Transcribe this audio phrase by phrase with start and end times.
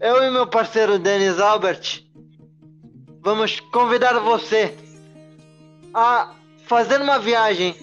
[0.00, 2.04] eu e meu parceiro Denis Albert
[3.20, 4.76] vamos convidar você
[5.94, 6.34] a
[6.66, 7.74] fazer uma viagem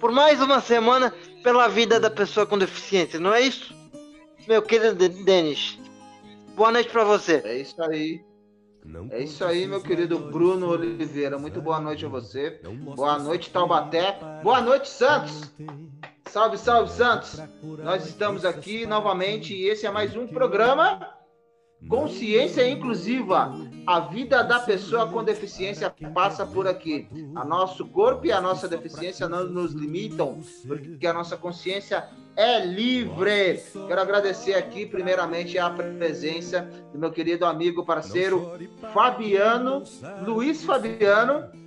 [0.00, 1.12] por mais uma semana
[1.42, 3.74] pela vida da pessoa com deficiência, não é isso?
[4.48, 5.78] Meu querido Denis.
[6.56, 7.42] Boa noite para você.
[7.44, 8.24] É isso aí.
[9.10, 11.38] É isso aí, meu querido Bruno Oliveira.
[11.38, 12.60] Muito boa noite a você.
[12.96, 14.18] Boa noite, Taubaté.
[14.42, 15.52] Boa noite, Santos.
[16.30, 17.42] Salve, salve, Santos.
[17.82, 21.12] Nós estamos aqui novamente e esse é mais um programa
[21.88, 23.52] Consciência Inclusiva.
[23.84, 27.08] A vida da pessoa com deficiência passa por aqui.
[27.34, 32.64] A nosso corpo e a nossa deficiência não nos limitam, porque a nossa consciência é
[32.64, 33.60] livre.
[33.88, 38.52] Quero agradecer aqui, primeiramente, a presença do meu querido amigo, parceiro
[38.92, 39.82] Fabiano,
[40.24, 41.58] Luiz Fabiano.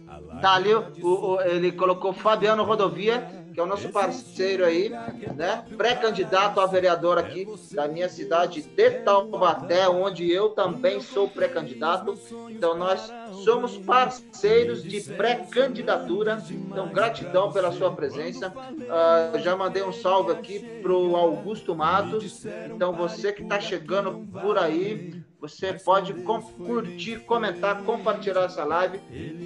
[0.41, 5.63] Tá ali, o, o, ele colocou Fabiano Rodovia que é o nosso parceiro aí, né?
[5.77, 12.17] Pré-candidato a vereador aqui da minha cidade de Taubaté, onde eu também sou pré-candidato.
[12.49, 13.11] Então nós
[13.43, 16.43] somos parceiros de pré-candidatura.
[16.49, 18.51] Então gratidão pela sua presença.
[18.51, 22.45] Uh, já mandei um salve aqui pro Augusto Matos.
[22.73, 28.97] Então você que está chegando por aí, você pode curtir, comentar, compartilhar essa live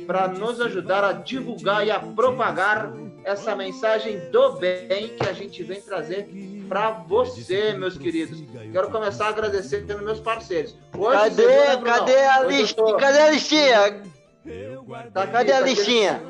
[0.06, 2.94] para nos ajudar a divulgar e a propagar
[3.28, 6.30] essa mensagem do bem que a gente vem trazer
[6.70, 8.42] para você, meus queridos.
[8.72, 10.74] Quero começar agradecendo meus parceiros.
[10.98, 12.86] Hoje, cadê, cadê a listinha?
[12.86, 12.98] Tô...
[12.98, 14.02] Cadê a listinha?
[15.14, 16.22] Tá, cadê a listinha?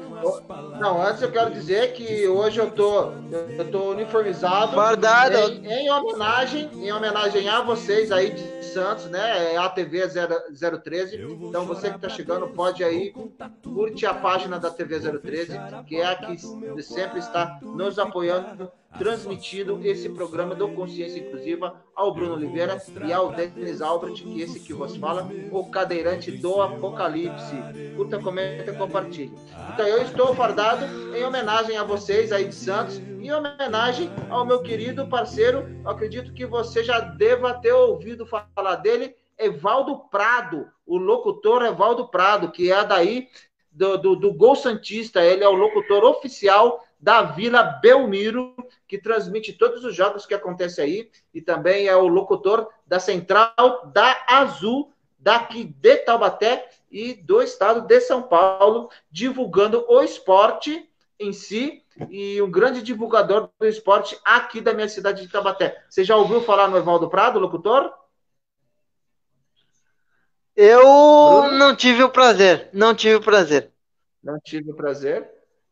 [0.79, 5.37] Não, antes eu quero dizer que hoje eu tô, eu tô uniformizado Guardado.
[5.51, 9.53] Em, em, homenagem, em homenagem a vocês aí de Santos, né?
[9.53, 11.21] É a TV 013.
[11.41, 13.13] Então você que está chegando pode aí
[13.63, 16.37] curte a página da TV 013, que é a que
[16.81, 23.31] sempre está nos apoiando transmitindo esse programa do Consciência Inclusiva ao Bruno Oliveira e ao
[23.31, 27.55] Denis Albert, que esse que vos fala, o cadeirante do Apocalipse.
[27.95, 29.33] Curta, comenta e compartilhe.
[29.73, 30.85] Então eu estou fardado
[31.15, 36.45] em homenagem a vocês aí de Santos, em homenagem ao meu querido parceiro, acredito que
[36.45, 42.85] você já deva ter ouvido falar dele, Evaldo Prado, o locutor Evaldo Prado, que é
[42.85, 43.27] daí
[43.69, 48.55] do, do, do Gol Santista, ele é o locutor oficial da Vila Belmiro,
[48.87, 53.91] que transmite todos os jogos que acontecem aí, e também é o locutor da Central
[53.93, 60.89] da Azul, daqui de Taubaté e do estado de São Paulo, divulgando o esporte
[61.19, 65.83] em si e um grande divulgador do esporte aqui da minha cidade de Taubaté.
[65.89, 67.91] Você já ouviu falar no Evaldo Prado, locutor?
[70.55, 71.57] Eu Bruno?
[71.57, 73.71] não tive o prazer, não tive o prazer.
[74.23, 75.29] Não tive o prazer.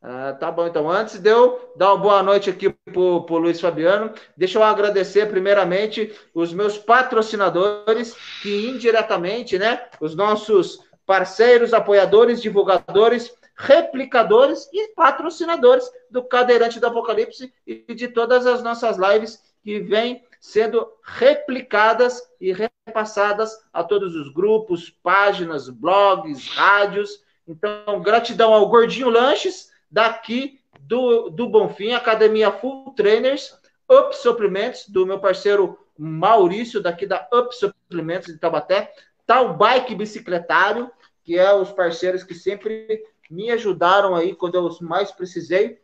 [0.07, 3.59] Ah, tá bom, então antes de eu dar uma boa noite aqui para o Luiz
[3.59, 12.39] Fabiano, deixa eu agradecer primeiramente os meus patrocinadores, que indiretamente, né, os nossos parceiros, apoiadores,
[12.39, 19.79] divulgadores, replicadores e patrocinadores do Cadeirante do Apocalipse e de todas as nossas lives que
[19.79, 27.23] vêm sendo replicadas e repassadas a todos os grupos, páginas, blogs, rádios.
[27.47, 33.57] Então, gratidão ao Gordinho Lanches, daqui do, do Bonfim, Academia Full Trainers,
[33.89, 38.91] Up Suprimentos, do meu parceiro Maurício, daqui da Up Suprimentos de Tabaté,
[39.25, 40.91] Tal Bike Bicicletário,
[41.23, 45.79] que é os parceiros que sempre me ajudaram aí quando eu mais precisei.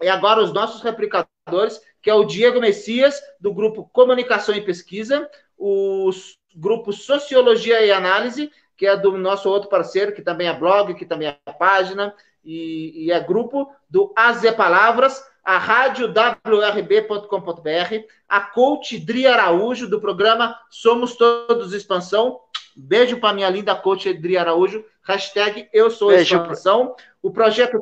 [0.00, 5.28] E agora os nossos replicadores, que é o Diego Messias, do grupo Comunicação e Pesquisa,
[5.56, 6.10] o
[6.54, 11.06] grupo Sociologia e Análise, que é do nosso outro parceiro, que também é blog, que
[11.06, 18.98] também é página, e, e é grupo do AZ Palavras, a rádio wrb.com.br, a coach
[18.98, 22.40] Dri Araújo, do programa Somos Todos Expansão.
[22.76, 26.94] Beijo para minha linda coach Dri Araújo, hashtag Eu Sou beijo Expansão.
[26.94, 27.04] Pra...
[27.22, 27.78] O projeto...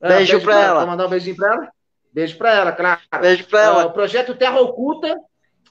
[0.00, 0.80] Ah, beijo, beijo para ela.
[0.80, 1.72] Vou mandar um beijinho para ela?
[2.12, 3.00] Beijo para ela, claro.
[3.20, 3.84] Beijo para ela.
[3.84, 5.16] Uh, o projeto Terra Oculta,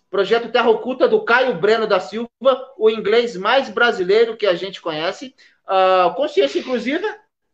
[0.10, 2.30] projeto Terra Oculta do Caio Breno da Silva,
[2.78, 5.34] o inglês mais brasileiro que a gente conhece.
[5.68, 7.08] Uh, consciência Inclusiva,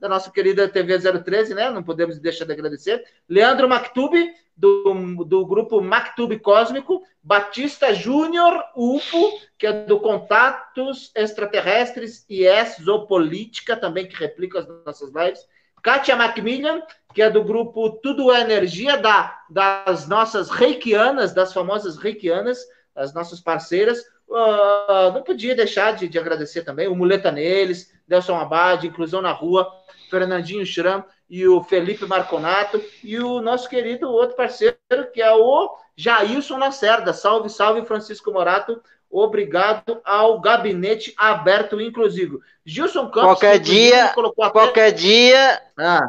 [0.04, 1.70] da nossa querida TV 013, né?
[1.70, 3.02] Não podemos deixar de agradecer.
[3.30, 7.02] Leandro Mactube, do, do grupo Mactube Cósmico.
[7.24, 15.10] Batista Júnior UFO, que é do Contatos Extraterrestres e Exopolítica, também que replica as nossas
[15.14, 15.48] lives.
[15.82, 16.82] Kátia Macmillan,
[17.14, 22.60] que é do grupo Tudo é Energia, da, das nossas reikianas, das famosas reikianas,
[22.94, 24.02] as nossas parceiras.
[24.28, 29.32] Uh, não podia deixar de, de agradecer também o Muleta Neles, Nelson Abad, Inclusão na
[29.32, 29.72] Rua,
[30.10, 34.78] Fernandinho Schram e o Felipe Marconato e o nosso querido outro parceiro,
[35.14, 37.14] que é o Jailson Lacerda.
[37.14, 38.82] Salve, salve, Francisco Morato.
[39.10, 42.40] Obrigado ao gabinete aberto inclusivo.
[42.66, 43.40] Gilson Campos.
[43.40, 44.14] Qualquer dia,
[44.52, 46.02] qualquer dia, ah.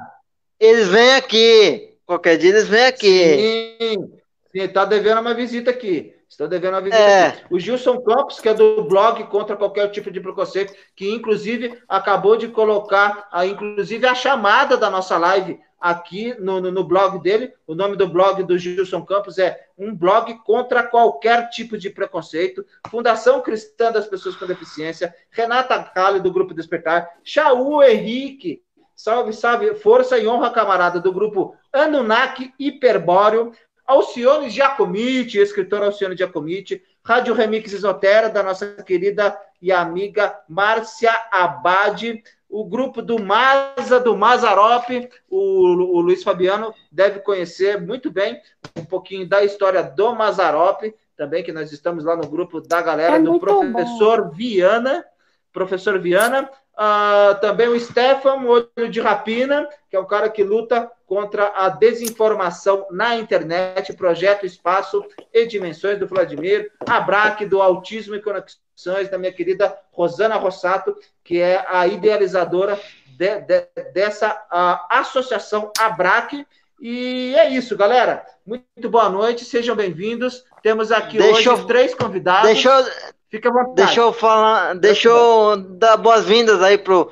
[0.59, 1.99] eles vêm aqui.
[2.07, 3.79] Qualquer dia eles vêm aqui.
[3.79, 4.13] Sim,
[4.53, 6.14] sim tá devendo uma visita aqui.
[6.35, 7.45] Estou devendo uma visita é.
[7.49, 12.37] O Gilson Campos, que é do blog contra qualquer tipo de preconceito, que inclusive acabou
[12.37, 17.53] de colocar, a, inclusive, a chamada da nossa live aqui no, no, no, blog dele.
[17.69, 22.67] O nome do blog do Gilson Campos é Um Blog contra Qualquer Tipo de Preconceito.
[22.91, 25.15] Fundação Cristã das Pessoas com Deficiência.
[25.31, 27.09] Renata Cali, do Grupo Despertar.
[27.23, 28.61] Chaú Henrique.
[28.97, 29.77] Salve, salve.
[29.77, 33.53] Força e honra, camarada, do grupo Anunnaki Hiperbóreo.
[33.87, 42.23] Alcione Giacomitti, escritor Alcione Giacomitti, Rádio Remix Isotera, da nossa querida e amiga Márcia Abade,
[42.49, 44.89] o grupo do Maza, do Mazarop,
[45.29, 48.41] o, o Luiz Fabiano deve conhecer muito bem
[48.77, 50.83] um pouquinho da história do Mazarop,
[51.17, 54.31] também que nós estamos lá no grupo da galera é do professor bom.
[54.31, 55.05] Viana,
[55.53, 60.91] professor Viana, Uh, também o Stefan Olho de Rapina, que é o cara que luta
[61.15, 68.17] contra a desinformação na internet, Projeto Espaço e Dimensões do Vladimir, a BRAC do Autismo
[68.17, 72.81] e Conexões, da minha querida Rosana Rossato, que é a idealizadora
[73.17, 76.45] de, de, dessa uh, associação ABRAC.
[76.81, 78.27] E é isso, galera.
[78.45, 80.45] Muito boa noite, sejam bem-vindos.
[80.65, 82.51] Temos aqui deixa hoje eu, três convidados.
[82.51, 83.75] Deixa eu, Fica à vontade.
[83.75, 87.11] Deixa eu falar, deixa eu dar boas-vindas aí pro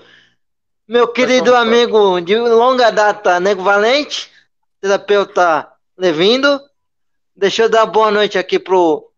[0.92, 4.30] meu querido amigo de longa data, Nego Valente,
[4.78, 6.60] terapeuta Levindo.
[7.34, 9.10] Deixa eu dar boa noite aqui pro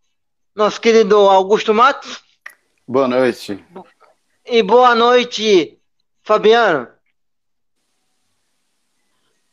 [0.54, 2.22] nosso querido Augusto Matos.
[2.86, 3.64] Boa noite.
[4.46, 5.76] E boa noite,
[6.22, 6.86] Fabiano.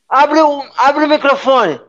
[0.07, 1.81] Abre o, abre o microfone.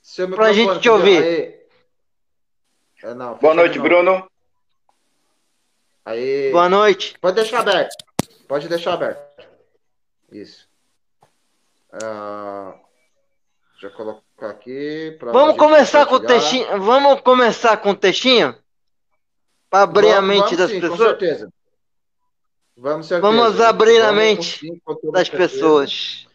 [0.00, 1.22] Seu microfone pra gente te ouvir.
[1.22, 1.60] Aí.
[3.02, 4.26] É, não, Boa noite, Bruno.
[6.02, 6.50] Aí.
[6.50, 7.14] Boa noite.
[7.20, 8.03] Pode deixar aberto.
[8.54, 9.48] Pode deixar aberto.
[10.30, 10.68] Isso.
[11.90, 15.18] Deixa eu colocar aqui.
[15.20, 16.80] Vamos começar com o textinho.
[16.80, 18.54] Vamos começar com o textinho?
[19.68, 20.98] Para abrir vamos, a mente vamos, das sim, pessoas?
[21.00, 21.52] Com certeza.
[22.76, 23.32] Vamos, certeza.
[23.32, 24.80] vamos abrir vamos, a mente
[25.12, 26.28] das pessoas.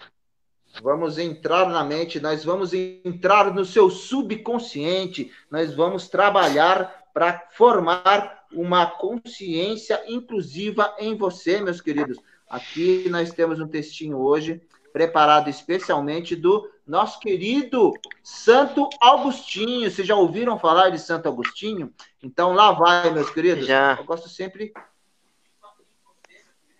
[0.83, 8.38] Vamos entrar na mente, nós vamos entrar no seu subconsciente, nós vamos trabalhar para formar
[8.51, 12.17] uma consciência inclusiva em você, meus queridos.
[12.49, 14.61] Aqui nós temos um textinho hoje
[14.91, 17.93] preparado especialmente do nosso querido
[18.23, 19.89] Santo Agostinho.
[19.89, 21.93] Vocês já ouviram falar de Santo Agostinho?
[22.23, 23.67] Então lá vai, meus queridos.
[23.67, 23.95] Já.
[23.99, 24.73] Eu gosto sempre.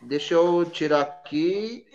[0.01, 1.85] Deixa eu tirar aqui.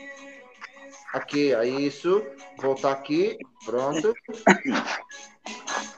[1.12, 2.22] Aqui, é isso.
[2.58, 3.38] Voltar aqui.
[3.64, 4.14] Pronto.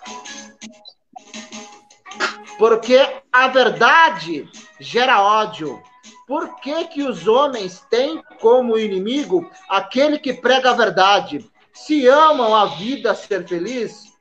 [2.59, 2.99] Porque
[3.33, 4.49] a verdade
[4.81, 5.83] gera ódio.
[6.27, 11.49] Por que, que os homens têm como inimigo aquele que prega a verdade?
[11.73, 14.13] Se amam a vida ser feliz,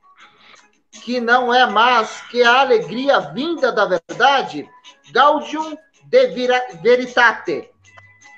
[1.04, 4.70] que não é mais que a alegria vinda da verdade,
[5.12, 6.28] gaudium de
[6.82, 7.70] veritate.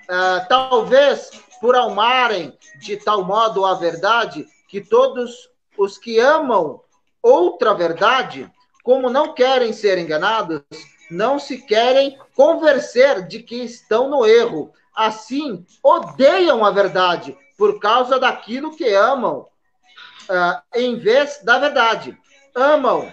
[0.10, 6.82] Uh, talvez por amarem de tal modo a verdade que todos os que amam
[7.22, 8.50] outra verdade,
[8.88, 10.62] como não querem ser enganados,
[11.12, 14.71] não se querem convencer de que estão no erro.
[14.95, 19.40] Assim, odeiam a verdade por causa daquilo que amam,
[20.30, 22.18] uh, em vez da verdade.
[22.56, 23.12] Amam,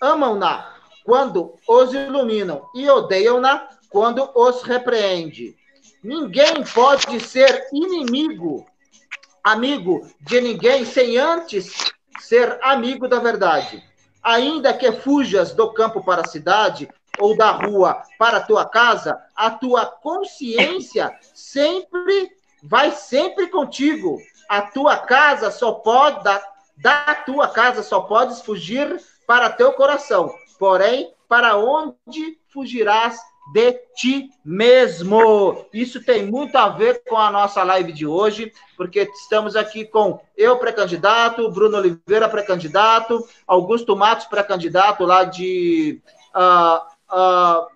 [0.00, 5.54] amam-na quando os iluminam e odeiam-na quando os repreende.
[6.02, 8.66] Ninguém pode ser inimigo,
[9.44, 13.91] amigo de ninguém, sem antes ser amigo da verdade.
[14.22, 16.88] Ainda que fujas do campo para a cidade
[17.18, 22.30] ou da rua para a tua casa, a tua consciência sempre
[22.62, 24.18] vai sempre contigo.
[24.48, 26.42] A tua casa só pode da,
[26.76, 30.32] da tua casa só podes fugir para teu coração.
[30.58, 33.18] Porém, para onde fugirás
[33.50, 35.66] de ti mesmo.
[35.72, 40.20] Isso tem muito a ver com a nossa live de hoje, porque estamos aqui com
[40.36, 46.00] eu pré-candidato, Bruno Oliveira pré-candidato, Augusto Matos pré-candidato lá de
[46.34, 46.78] uh,
[47.14, 47.66] uh,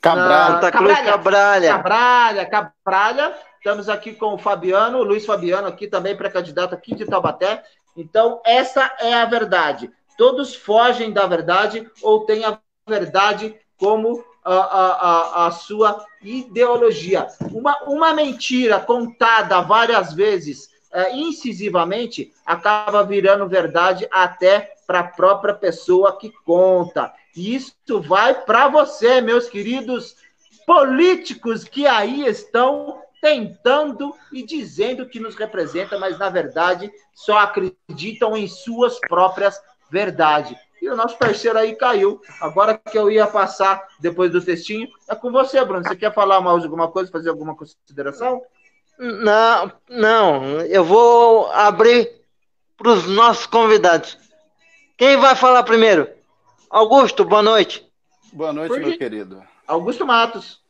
[0.00, 1.68] Cabralha, uh, Cabralha, Cabralha.
[1.68, 3.34] Cabralha, Cabralha.
[3.56, 7.62] Estamos aqui com o Fabiano, o Luiz Fabiano aqui também pré-candidato aqui de Taubaté.
[7.96, 9.90] Então, essa é a verdade.
[10.18, 17.26] Todos fogem da verdade ou têm a verdade como a, a, a, sua ideologia.
[17.52, 25.52] Uma, uma mentira contada várias vezes, uh, incisivamente, acaba virando verdade até para a própria
[25.52, 27.12] pessoa que conta.
[27.36, 27.74] E isso
[28.06, 30.14] vai para você, meus queridos
[30.64, 38.36] políticos que aí estão tentando e dizendo que nos representa, mas na verdade só acreditam
[38.36, 39.60] em suas próprias
[39.90, 40.56] verdades.
[40.82, 42.20] E o nosso parceiro aí caiu.
[42.40, 45.84] Agora que eu ia passar depois do textinho, é com você, Bruno.
[45.84, 48.42] Você quer falar mais alguma coisa, fazer alguma consideração?
[48.98, 50.60] Não, não.
[50.62, 52.10] Eu vou abrir
[52.76, 54.18] para os nossos convidados.
[54.98, 56.08] Quem vai falar primeiro?
[56.68, 57.86] Augusto, boa noite.
[58.32, 59.40] Boa noite, meu querido.
[59.68, 60.60] Augusto Matos.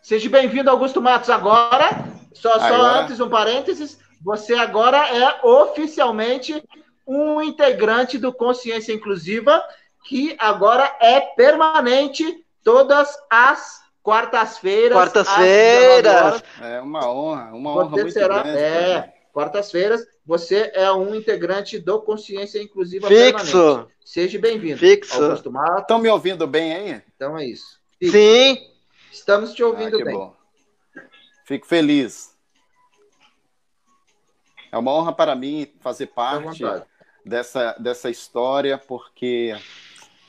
[0.00, 1.28] Seja bem-vindo, Augusto Matos.
[1.28, 6.62] Agora, só, só antes um parênteses, você agora é oficialmente
[7.06, 9.62] um integrante do Consciência Inclusiva,
[10.04, 14.96] que agora é permanente todas as quartas-feiras.
[14.96, 16.42] Quartas-feiras.
[16.60, 18.58] É uma honra, uma honra você muito será, grande.
[18.58, 23.52] É, quartas-feiras, você é um integrante do Consciência Inclusiva Fixo.
[23.52, 23.96] permanente.
[24.04, 24.78] Seja bem-vindo.
[24.78, 25.22] Fixo.
[25.22, 25.82] Augusto Matos.
[25.82, 27.02] Estão me ouvindo bem aí?
[27.14, 27.80] Então é isso.
[27.98, 28.12] Fixo.
[28.12, 28.70] Sim.
[29.12, 30.14] Estamos te ouvindo ah, bem.
[30.14, 30.36] Bom.
[31.44, 32.36] Fico feliz.
[34.70, 36.62] É uma honra para mim fazer parte
[37.26, 39.54] dessa, dessa história, porque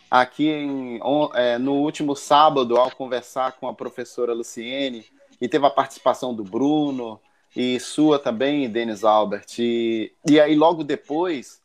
[0.09, 0.99] aqui em,
[1.35, 5.05] é, no último sábado, ao conversar com a professora Luciene,
[5.39, 7.21] e teve a participação do Bruno,
[7.55, 11.61] e sua também, Denis Albert, e, e aí logo depois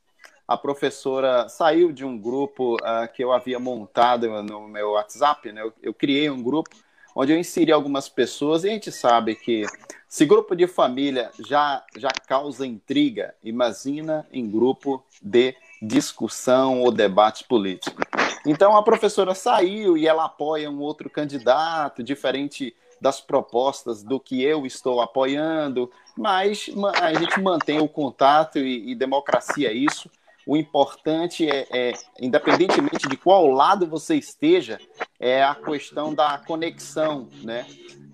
[0.47, 5.63] a professora saiu de um grupo uh, que eu havia montado no meu WhatsApp, né?
[5.63, 6.71] eu, eu criei um grupo
[7.15, 9.65] onde eu inseri algumas pessoas, e a gente sabe que
[10.09, 17.45] se grupo de família já, já causa intriga, imagina em grupo de discussão ou debate
[17.45, 18.03] político.
[18.47, 24.43] Então a professora saiu e ela apoia um outro candidato, diferente das propostas do que
[24.43, 30.11] eu estou apoiando, mas a gente mantém o contato e, e democracia é isso.
[30.47, 34.79] O importante é, é, independentemente de qual lado você esteja,
[35.23, 37.65] é a questão da conexão, né?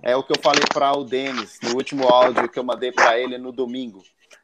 [0.03, 3.19] É o que eu falei para o Denis no último áudio que eu mandei para
[3.19, 4.03] ele no domingo.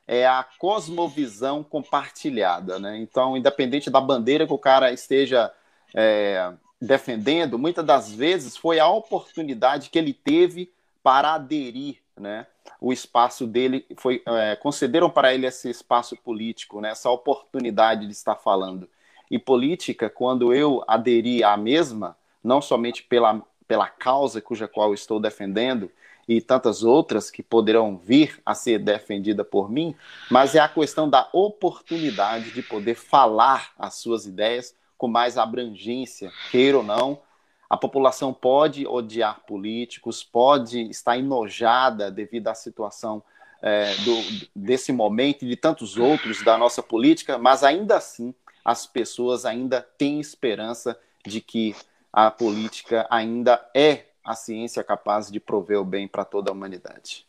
[0.09, 2.97] É a cosmovisão compartilhada, né?
[2.97, 5.53] Então, independente da bandeira que o cara esteja
[5.95, 12.47] é, defendendo, muitas das vezes foi a oportunidade que ele teve para aderir, né?
[12.81, 18.13] o espaço dele foi é, concederam para ele esse espaço político, né, essa oportunidade de
[18.13, 18.89] estar falando.
[19.31, 25.19] E política, quando eu aderi à mesma, não somente pela, pela causa cuja qual estou
[25.19, 25.91] defendendo
[26.29, 29.95] e tantas outras que poderão vir a ser defendida por mim,
[30.31, 36.31] mas é a questão da oportunidade de poder falar as suas ideias com mais abrangência,
[36.51, 37.21] queira ou não,
[37.69, 43.23] a população pode odiar políticos, pode estar enojada devido à situação
[43.61, 48.35] é, do, desse momento e de tantos outros da nossa política, mas ainda assim
[48.65, 51.75] as pessoas ainda têm esperança de que
[52.15, 57.27] a política ainda é a ciência capaz de prover o bem para toda a humanidade.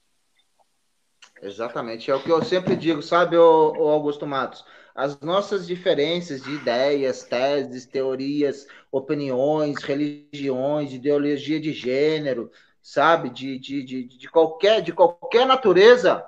[1.41, 4.63] Exatamente, é o que eu sempre digo, sabe, o Augusto Matos?
[4.95, 12.49] as nossas diferenças de ideias, teses, teorias, opiniões, religiões, ideologia de gênero,
[12.81, 16.25] sabe, de, de, de, de qualquer de qualquer natureza,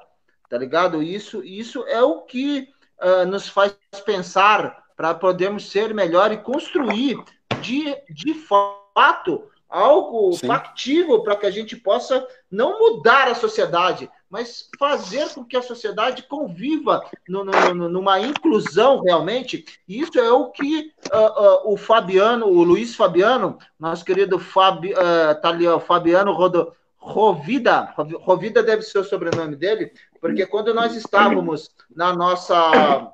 [0.49, 1.01] tá ligado?
[1.01, 2.67] Isso isso é o que
[3.01, 3.73] uh, nos faz
[4.05, 7.17] pensar para podermos ser melhor e construir
[7.61, 10.47] de, de fato algo Sim.
[10.47, 15.61] factível para que a gente possa não mudar a sociedade, mas fazer com que a
[15.61, 19.65] sociedade conviva no, no, numa inclusão realmente.
[19.87, 25.41] Isso é o que uh, uh, o Fabiano, o Luiz Fabiano, nosso querido Fabi, uh,
[25.41, 30.93] tá ali, ó, Fabiano Rodo, Rovida, Rovida deve ser o sobrenome dele, porque quando nós
[30.93, 33.13] estávamos na nossa,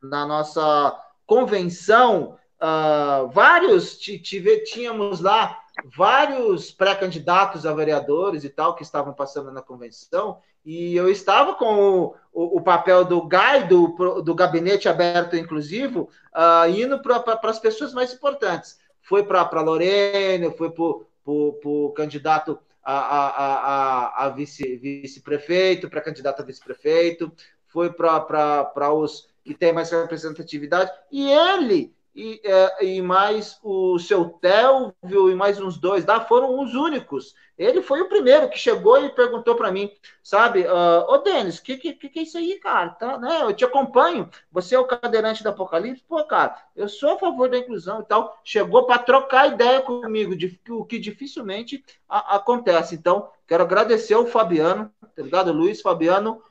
[0.00, 5.60] na nossa convenção, uh, vários tive, tínhamos lá
[5.94, 11.74] vários pré-candidatos a vereadores e tal que estavam passando na convenção, e eu estava com
[11.74, 17.58] o, o, o papel do GAI, do, do Gabinete Aberto Inclusivo, uh, indo para as
[17.58, 18.78] pessoas mais importantes.
[19.00, 26.00] Foi para a Lorena, foi para o candidato a, a, a, a vice-prefeito, vice para
[26.00, 27.32] candidato a vice-prefeito,
[27.66, 34.30] foi para os que têm mais representatividade, e ele e, é, e mais o seu
[34.40, 37.34] Telvio e mais uns dois lá foram os únicos.
[37.58, 39.90] Ele foi o primeiro que chegou e perguntou para mim,
[40.22, 42.90] sabe, uh, ô Denis, o que, que, que é isso aí, cara?
[42.90, 43.42] Tá, né?
[43.42, 47.48] Eu te acompanho, você é o cadeirante do Apocalipse, pô, cara, eu sou a favor
[47.48, 48.38] da inclusão e tal.
[48.44, 52.94] Chegou para trocar ideia comigo, de, o que dificilmente a, acontece.
[52.94, 55.52] Então, quero agradecer ao Fabiano, tá ligado?
[55.52, 56.42] Luiz Fabiano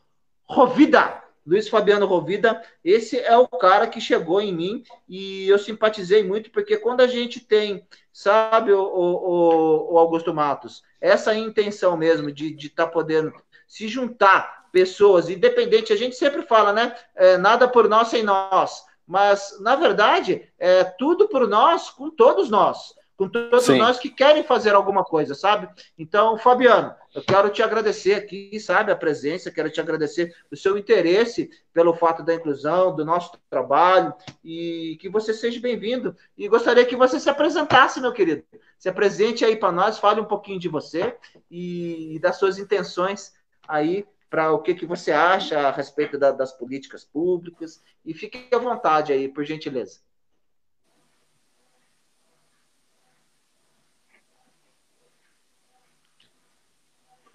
[0.47, 6.23] Rovida, Luiz Fabiano Rovida, esse é o cara que chegou em mim e eu simpatizei
[6.23, 12.31] muito, porque quando a gente tem, sabe, o, o, o Augusto Matos, essa intenção mesmo
[12.31, 13.31] de estar tá podendo
[13.67, 16.95] se juntar pessoas, independente, a gente sempre fala, né?
[17.15, 22.49] É, nada por nós sem nós, mas na verdade é tudo por nós com todos
[22.49, 23.77] nós com todos Sim.
[23.77, 25.69] nós que querem fazer alguma coisa, sabe?
[25.97, 30.77] Então, Fabiano, eu quero te agradecer aqui, sabe, a presença, quero te agradecer o seu
[30.77, 36.15] interesse pelo fato da inclusão, do nosso trabalho, e que você seja bem-vindo.
[36.37, 38.43] E gostaria que você se apresentasse, meu querido.
[38.77, 41.15] Se apresente aí para nós, fale um pouquinho de você
[41.49, 43.33] e das suas intenções
[43.67, 48.53] aí para o que, que você acha a respeito da, das políticas públicas, e fique
[48.53, 49.99] à vontade aí, por gentileza.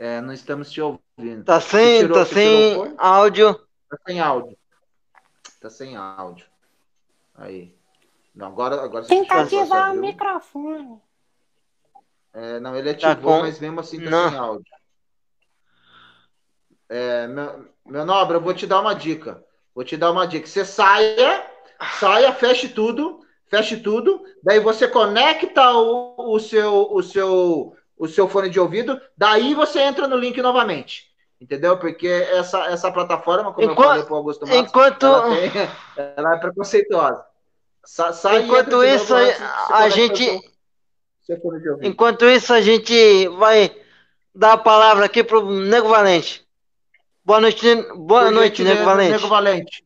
[0.00, 1.44] É, não estamos te ouvindo.
[1.44, 3.54] Tá sem, tirou, tá sem áudio.
[3.86, 4.58] Tá sem áudio.
[5.60, 6.46] Tá sem áudio.
[7.34, 7.76] Aí.
[8.34, 10.98] Não, agora, agora Tenta ativar o microfone.
[12.32, 13.40] É, não, ele ativou, tá com...
[13.40, 14.30] mas mesmo assim tá não.
[14.30, 14.74] sem áudio.
[16.88, 19.44] É, meu, meu nobre, eu vou te dar uma dica.
[19.74, 20.46] Vou te dar uma dica.
[20.46, 21.46] Você saia,
[21.98, 28.26] saia, feche tudo, feche tudo, daí você conecta o, o seu, o seu o seu
[28.26, 31.10] fone de ouvido, daí você entra no link novamente.
[31.38, 31.76] Entendeu?
[31.76, 35.06] Porque essa, essa plataforma, como enquanto, eu falei para o Augusto Matos, enquanto...
[35.06, 35.70] ela, tem,
[36.16, 37.24] ela é preconceituosa.
[37.84, 39.32] Sa sai enquanto isso, novo,
[39.70, 40.40] a, gente.
[41.82, 43.74] Enquanto isso, a gente vai
[44.34, 46.42] dar a palavra aqui para o Nego Valente.
[47.22, 47.66] Boa noite,
[47.96, 49.12] boa noite, Nego Valente.
[49.12, 49.84] Nego Valente.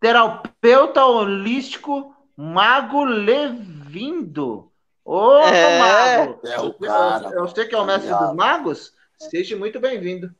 [0.00, 4.71] Terapeuta holístico Mago Levindo.
[5.04, 6.40] Ô, é, mago!
[6.46, 7.30] É o cara.
[7.30, 8.94] Eu, sei que é o mestre dos magos.
[9.18, 10.32] Seja muito bem-vindo.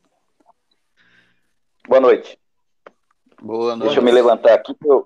[1.87, 2.39] Boa noite.
[3.41, 3.83] Boa noite.
[3.83, 5.05] Deixa eu me levantar aqui, eu,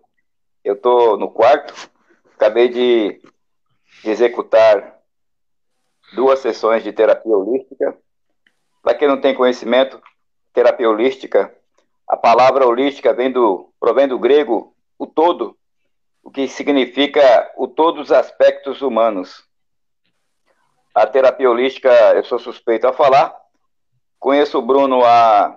[0.64, 1.90] eu tô no quarto.
[2.36, 3.20] Acabei de
[4.04, 5.00] executar
[6.14, 7.98] duas sessões de terapia holística.
[8.84, 10.00] Para quem não tem conhecimento,
[10.54, 11.54] terapia holística,
[12.08, 15.58] a palavra holística vem do, provém do grego o todo,
[16.24, 19.47] o que significa o todos os aspectos humanos.
[20.98, 23.32] A terapia holística, eu sou suspeito a falar.
[24.18, 25.56] Conheço o Bruno há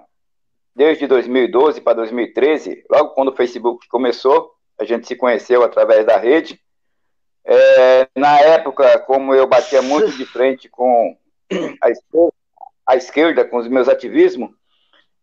[0.76, 6.18] desde 2012 para 2013, logo quando o Facebook começou, a gente se conheceu através da
[6.18, 6.60] rede.
[7.42, 11.16] É, na época, como eu batia muito de frente com
[11.82, 12.32] a esquerda,
[12.86, 14.50] a esquerda com os meus ativismos,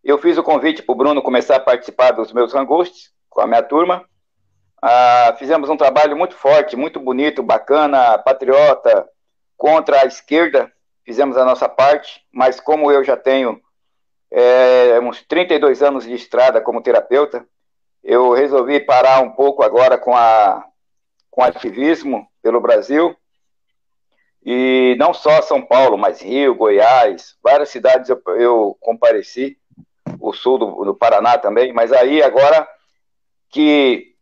[0.03, 3.45] eu fiz o convite para o Bruno começar a participar dos meus rangostes com a
[3.45, 4.03] minha turma.
[4.81, 9.07] Ah, fizemos um trabalho muito forte, muito bonito, bacana, patriota,
[9.57, 10.71] contra a esquerda,
[11.03, 13.59] fizemos a nossa parte, mas como eu já tenho
[14.31, 17.45] é, uns 32 anos de estrada como terapeuta,
[18.03, 20.65] eu resolvi parar um pouco agora com, a,
[21.31, 23.15] com ativismo pelo Brasil,
[24.45, 29.57] e não só São Paulo, mas Rio, Goiás, várias cidades eu, eu compareci,
[30.19, 32.67] o sul do, do Paraná também, mas aí agora
[33.49, 34.15] que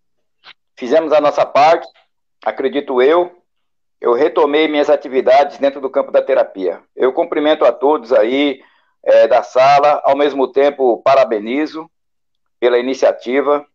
[0.76, 1.88] fizemos a nossa parte,
[2.44, 3.32] acredito eu,
[4.00, 6.82] eu retomei minhas atividades dentro do campo da terapia.
[6.96, 8.62] Eu cumprimento a todos aí
[9.04, 11.90] é, da sala, ao mesmo tempo parabenizo
[12.60, 13.66] pela iniciativa.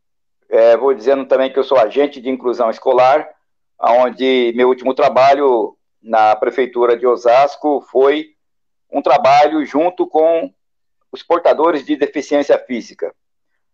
[0.49, 3.29] É, vou dizendo também que eu sou agente de inclusão escolar,
[3.79, 8.35] onde meu último trabalho na prefeitura de Osasco foi
[8.91, 10.53] um trabalho junto com
[11.13, 13.15] os portadores de deficiência física.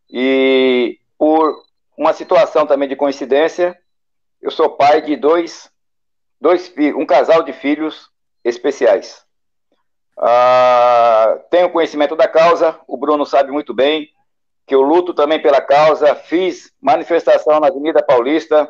[0.09, 1.62] E por
[1.96, 3.76] uma situação também de coincidência,
[4.40, 5.70] eu sou pai de dois
[6.40, 8.11] dois um casal de filhos
[8.44, 9.25] especiais.
[10.18, 14.11] Ah, tenho conhecimento da causa, o Bruno sabe muito bem
[14.66, 18.68] que eu luto também pela causa, fiz manifestação na Avenida Paulista,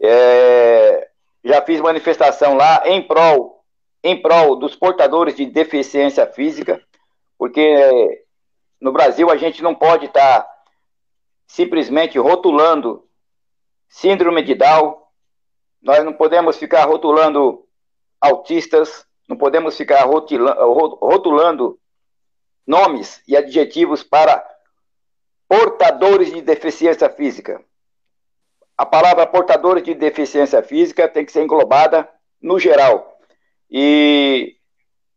[0.00, 1.08] é,
[1.44, 3.64] já fiz manifestação lá em prol,
[4.02, 6.80] em prol dos portadores de deficiência física,
[7.36, 8.24] porque
[8.80, 10.50] no Brasil a gente não pode estar tá
[11.48, 13.04] simplesmente rotulando
[13.88, 14.96] síndrome de Down,
[15.82, 17.66] nós não podemos ficar rotulando
[18.20, 21.78] autistas, não podemos ficar rotulando
[22.66, 24.44] nomes e adjetivos para
[25.48, 27.64] portadores de deficiência física.
[28.76, 32.08] a palavra portadores de deficiência física tem que ser englobada
[32.40, 33.18] no geral.
[33.70, 34.56] E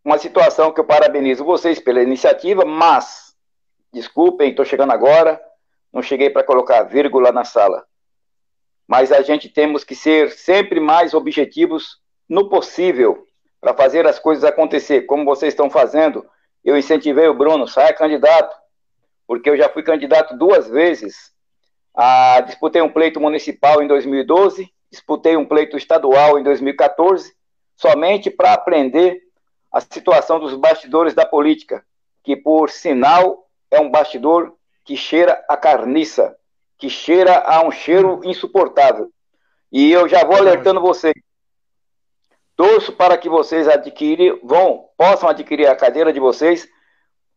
[0.04, 3.34] uma situação que eu parabenizo vocês pela iniciativa, mas,
[3.94, 5.42] desculpem, estou chegando agora,
[5.94, 7.86] não cheguei para colocar vírgula na sala.
[8.88, 13.26] Mas a gente temos que ser sempre mais objetivos no possível
[13.60, 16.26] para fazer as coisas acontecer, como vocês estão fazendo.
[16.64, 18.56] Eu incentivei o Bruno, saia candidato,
[19.26, 21.32] porque eu já fui candidato duas vezes.
[21.96, 27.34] Ah, disputei um pleito municipal em 2012, disputei um pleito estadual em 2014,
[27.76, 29.22] somente para aprender
[29.72, 31.84] a situação dos bastidores da política,
[32.24, 36.36] que por sinal é um bastidor que cheira a carniça,
[36.84, 39.10] que cheira a um cheiro insuportável.
[39.72, 41.14] E eu já vou alertando vocês.
[42.58, 46.68] Torço para que vocês adquirem, vão, possam adquirir a cadeira de vocês.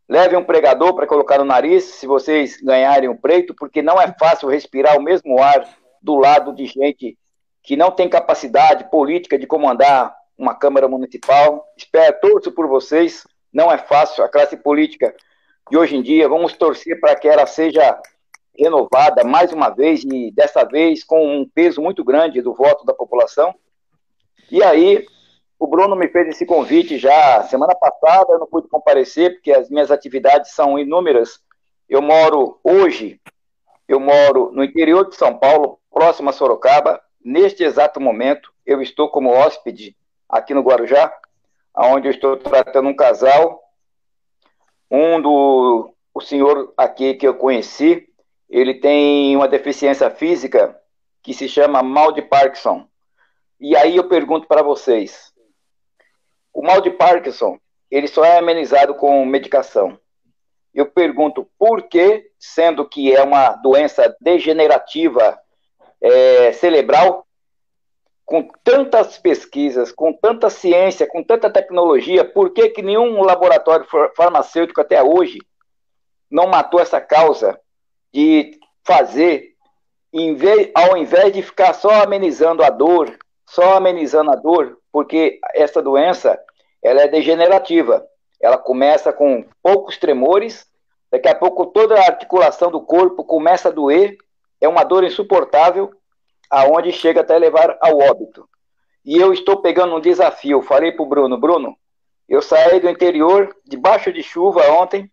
[0.09, 4.12] Levem um pregador para colocar no nariz, se vocês ganharem um preto, porque não é
[4.18, 5.64] fácil respirar o mesmo ar
[6.02, 7.16] do lado de gente
[7.62, 11.64] que não tem capacidade política de comandar uma Câmara Municipal.
[11.76, 13.24] Espero, torço por vocês.
[13.52, 14.24] Não é fácil.
[14.24, 15.14] A classe política
[15.70, 17.96] de hoje em dia, vamos torcer para que ela seja
[18.59, 22.95] renovada mais uma vez e dessa vez com um peso muito grande do voto da
[22.95, 23.55] população.
[24.51, 25.07] E aí,
[25.59, 29.71] o Bruno me fez esse convite já semana passada, eu não pude comparecer porque as
[29.71, 31.40] minhas atividades são inúmeras.
[31.88, 33.21] Eu moro hoje,
[33.88, 37.01] eu moro no interior de São Paulo, próximo a Sorocaba.
[37.25, 39.97] Neste exato momento, eu estou como hóspede
[40.29, 41.12] aqui no Guarujá,
[41.77, 43.62] onde eu estou tratando um casal.
[44.90, 48.09] Um do o senhor aqui que eu conheci,
[48.48, 50.78] ele tem uma deficiência física
[51.22, 52.87] que se chama mal de Parkinson.
[53.59, 55.32] E aí eu pergunto para vocês,
[56.52, 57.59] o mal de Parkinson,
[57.90, 59.98] ele só é amenizado com medicação.
[60.72, 65.38] Eu pergunto por que, sendo que é uma doença degenerativa
[66.00, 67.26] é, cerebral,
[68.24, 74.80] com tantas pesquisas, com tanta ciência, com tanta tecnologia, por que, que nenhum laboratório farmacêutico
[74.80, 75.38] até hoje
[76.30, 77.59] não matou essa causa
[78.16, 79.52] de fazer,
[80.74, 86.40] ao invés de ficar só amenizando a dor, só amenizando a dor, porque essa doença
[86.83, 88.07] ela é degenerativa.
[88.40, 90.66] Ela começa com poucos tremores,
[91.12, 94.16] daqui a pouco toda a articulação do corpo começa a doer,
[94.62, 95.92] é uma dor insuportável,
[96.48, 98.48] aonde chega até levar ao óbito.
[99.05, 100.62] E eu estou pegando um desafio.
[100.62, 101.76] Falei para o Bruno, Bruno,
[102.26, 105.11] eu saí do interior, debaixo de chuva ontem,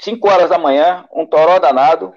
[0.00, 2.12] 5 horas da manhã, um toró danado,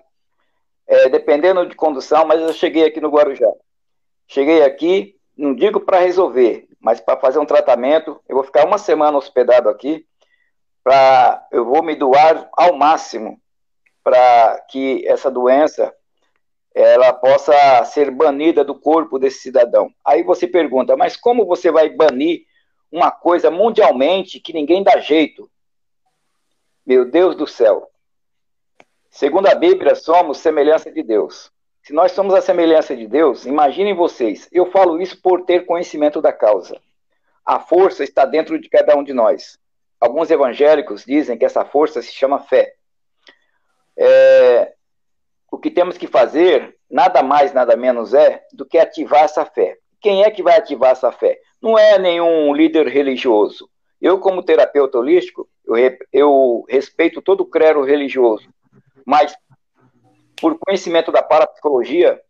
[0.87, 3.51] é, dependendo de condução, mas eu cheguei aqui no Guarujá.
[4.27, 8.19] Cheguei aqui, não digo para resolver, mas para fazer um tratamento.
[8.27, 10.05] Eu vou ficar uma semana hospedado aqui,
[10.83, 13.39] para eu vou me doar ao máximo
[14.03, 15.93] para que essa doença
[16.75, 19.91] ela possa ser banida do corpo desse cidadão.
[20.03, 22.41] Aí você pergunta, mas como você vai banir
[22.91, 25.49] uma coisa mundialmente que ninguém dá jeito?
[26.85, 27.89] Meu Deus do céu.
[29.09, 31.49] Segundo a Bíblia, somos semelhança de Deus.
[31.81, 36.21] Se nós somos a semelhança de Deus, imaginem vocês, eu falo isso por ter conhecimento
[36.21, 36.81] da causa.
[37.45, 39.57] A força está dentro de cada um de nós.
[39.99, 42.73] Alguns evangélicos dizem que essa força se chama fé.
[43.95, 44.73] É,
[45.49, 49.77] o que temos que fazer, nada mais, nada menos é do que ativar essa fé.
[50.01, 51.39] Quem é que vai ativar essa fé?
[51.61, 53.69] Não é nenhum líder religioso.
[54.01, 55.75] Eu, como terapeuta holístico, eu,
[56.11, 58.47] eu respeito todo o credo religioso,
[59.05, 59.35] mas
[60.39, 62.21] por conhecimento da parapsicologia,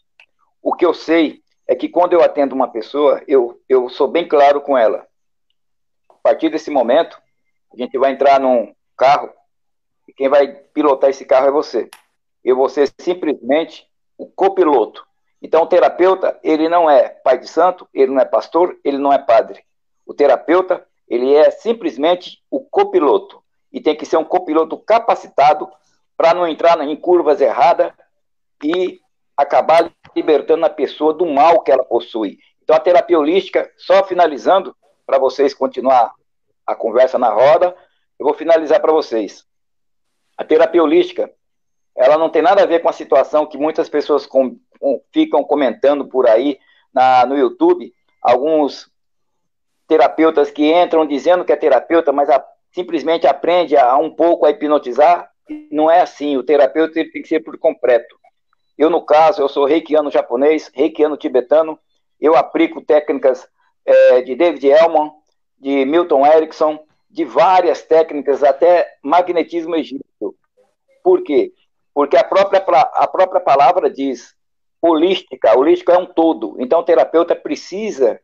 [0.61, 4.27] o que eu sei é que quando eu atendo uma pessoa, eu, eu sou bem
[4.27, 5.07] claro com ela.
[6.09, 7.19] A partir desse momento,
[7.73, 9.31] a gente vai entrar num carro
[10.07, 11.89] e quem vai pilotar esse carro é você
[12.43, 15.05] eu vou ser simplesmente o copiloto.
[15.41, 19.13] Então, o terapeuta, ele não é pai de santo, ele não é pastor, ele não
[19.13, 19.63] é padre.
[20.05, 23.43] O terapeuta, ele é simplesmente o copiloto.
[23.71, 25.69] E tem que ser um copiloto capacitado
[26.17, 27.91] para não entrar em curvas erradas
[28.63, 28.99] e
[29.37, 32.39] acabar libertando a pessoa do mal que ela possui.
[32.63, 36.13] Então, a terapia holística, só finalizando, para vocês continuar
[36.65, 37.75] a conversa na roda,
[38.17, 39.45] eu vou finalizar para vocês.
[40.35, 41.31] A terapia holística,
[41.95, 45.43] ela não tem nada a ver com a situação que muitas pessoas com, com, ficam
[45.43, 46.57] comentando por aí
[46.91, 47.93] na, no YouTube.
[48.21, 48.89] Alguns
[49.93, 54.45] terapeutas que entram dizendo que é terapeuta, mas a, simplesmente aprende a, a, um pouco
[54.45, 55.29] a hipnotizar.
[55.71, 56.35] Não é assim.
[56.35, 58.17] O terapeuta tem que ser por completo.
[58.75, 61.77] Eu, no caso, eu sou reikiano japonês, reikiano tibetano.
[62.19, 63.47] Eu aplico técnicas
[63.85, 65.11] é, de David Elman,
[65.59, 70.35] de Milton Erickson, de várias técnicas, até magnetismo egípcio.
[71.03, 71.53] Por quê?
[71.93, 74.33] Porque a própria, a própria palavra diz:
[74.81, 75.55] holística.
[75.55, 76.55] Holística é um todo.
[76.57, 78.19] Então, o terapeuta precisa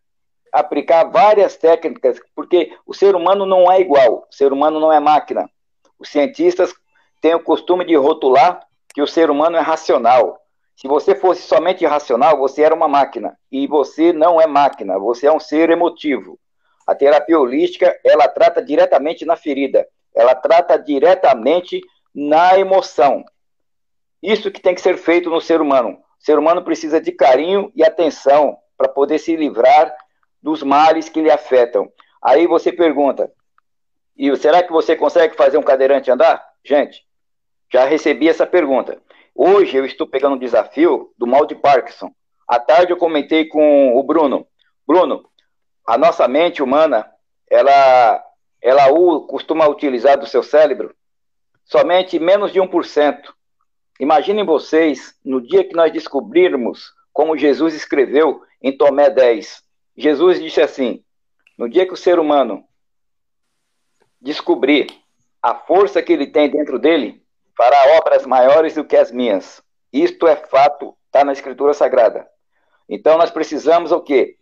[0.53, 4.27] aplicar várias técnicas, porque o ser humano não é igual.
[4.29, 5.49] O ser humano não é máquina.
[5.97, 6.73] Os cientistas
[7.21, 8.61] têm o costume de rotular
[8.93, 10.39] que o ser humano é racional.
[10.75, 13.37] Se você fosse somente racional, você era uma máquina.
[13.51, 16.39] E você não é máquina, você é um ser emotivo.
[16.87, 19.85] A terapia holística, ela trata diretamente na ferida.
[20.15, 21.81] Ela trata diretamente
[22.15, 23.23] na emoção.
[24.23, 25.99] Isso que tem que ser feito no ser humano.
[26.19, 29.93] O ser humano precisa de carinho e atenção para poder se livrar
[30.41, 31.91] dos males que lhe afetam.
[32.21, 33.31] Aí você pergunta,
[34.17, 36.45] e será que você consegue fazer um cadeirante andar?
[36.63, 37.05] Gente,
[37.71, 39.01] já recebi essa pergunta.
[39.33, 42.11] Hoje eu estou pegando um desafio do mal de Parkinson.
[42.47, 44.45] À tarde eu comentei com o Bruno.
[44.85, 45.23] Bruno,
[45.87, 47.09] a nossa mente humana,
[47.49, 48.23] ela,
[48.61, 48.87] ela
[49.27, 50.93] costuma utilizar do seu cérebro
[51.69, 53.19] somente menos de 1%.
[53.99, 59.63] Imaginem vocês, no dia que nós descobrirmos, como Jesus escreveu em Tomé 10,
[59.95, 61.03] Jesus disse assim:
[61.57, 62.63] no dia que o ser humano
[64.21, 64.87] descobrir
[65.41, 67.23] a força que ele tem dentro dele,
[67.55, 69.61] fará obras maiores do que as minhas.
[69.91, 72.27] Isto é fato, está na Escritura Sagrada.
[72.87, 74.37] Então nós precisamos o quê?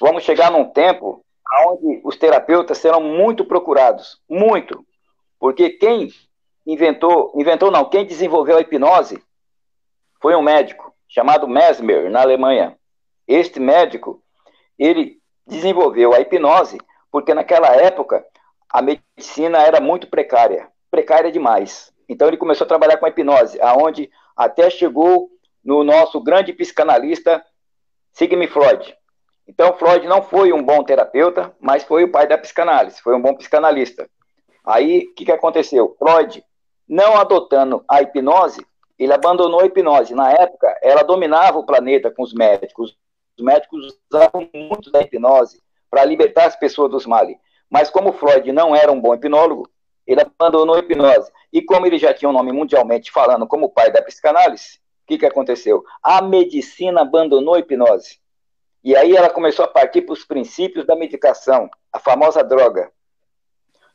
[0.00, 1.24] Vamos chegar num tempo
[1.66, 4.84] onde os terapeutas serão muito procurados, muito,
[5.38, 6.10] porque quem
[6.66, 9.22] inventou, inventou não, quem desenvolveu a hipnose
[10.20, 12.78] foi um médico chamado Mesmer na Alemanha.
[13.28, 14.23] Este médico
[14.78, 16.78] ele desenvolveu a hipnose
[17.10, 18.24] porque naquela época
[18.68, 21.92] a medicina era muito precária, precária demais.
[22.08, 25.30] Então ele começou a trabalhar com a hipnose, aonde até chegou
[25.64, 27.44] no nosso grande psicanalista
[28.12, 28.96] Sigmund Freud.
[29.46, 33.22] Então Freud não foi um bom terapeuta, mas foi o pai da psicanálise, foi um
[33.22, 34.08] bom psicanalista.
[34.64, 35.94] Aí o que, que aconteceu?
[35.98, 36.42] Freud,
[36.88, 38.64] não adotando a hipnose,
[38.98, 40.14] ele abandonou a hipnose.
[40.14, 42.96] Na época, ela dominava o planeta com os médicos.
[43.36, 47.36] Os médicos usavam muito da hipnose para libertar as pessoas dos males.
[47.68, 49.68] Mas como Freud não era um bom hipnólogo,
[50.06, 51.30] ele abandonou a hipnose.
[51.52, 55.18] E como ele já tinha um nome mundialmente falando como pai da psicanálise, o que,
[55.18, 55.84] que aconteceu?
[56.02, 58.18] A medicina abandonou a hipnose.
[58.82, 62.92] E aí ela começou a partir para os princípios da medicação, a famosa droga.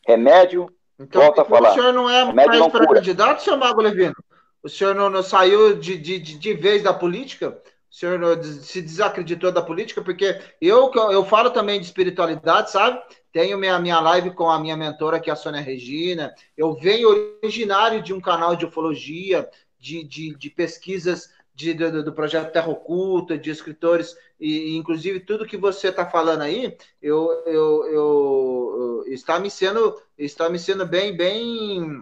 [0.06, 0.68] Remédio,
[1.00, 1.72] então, volta a falar.
[1.72, 4.16] O senhor não é mais pré-candidato, senhor Mago Levino?
[4.62, 7.62] O senhor não, não saiu de, de, de vez da política?
[7.90, 13.02] O senhor se desacreditou da política, porque eu, eu falo também de espiritualidade, sabe?
[13.32, 16.34] Tenho minha, minha live com a minha mentora, que é a Sônia Regina.
[16.56, 19.50] Eu venho originário de um canal de ufologia,
[19.80, 25.46] de, de, de pesquisas de, do, do, projeto Terra Oculta, de escritores, e inclusive tudo
[25.46, 31.18] que você está falando aí, eu, eu, eu, está me sendo está me sendo bem,
[31.18, 32.02] bem,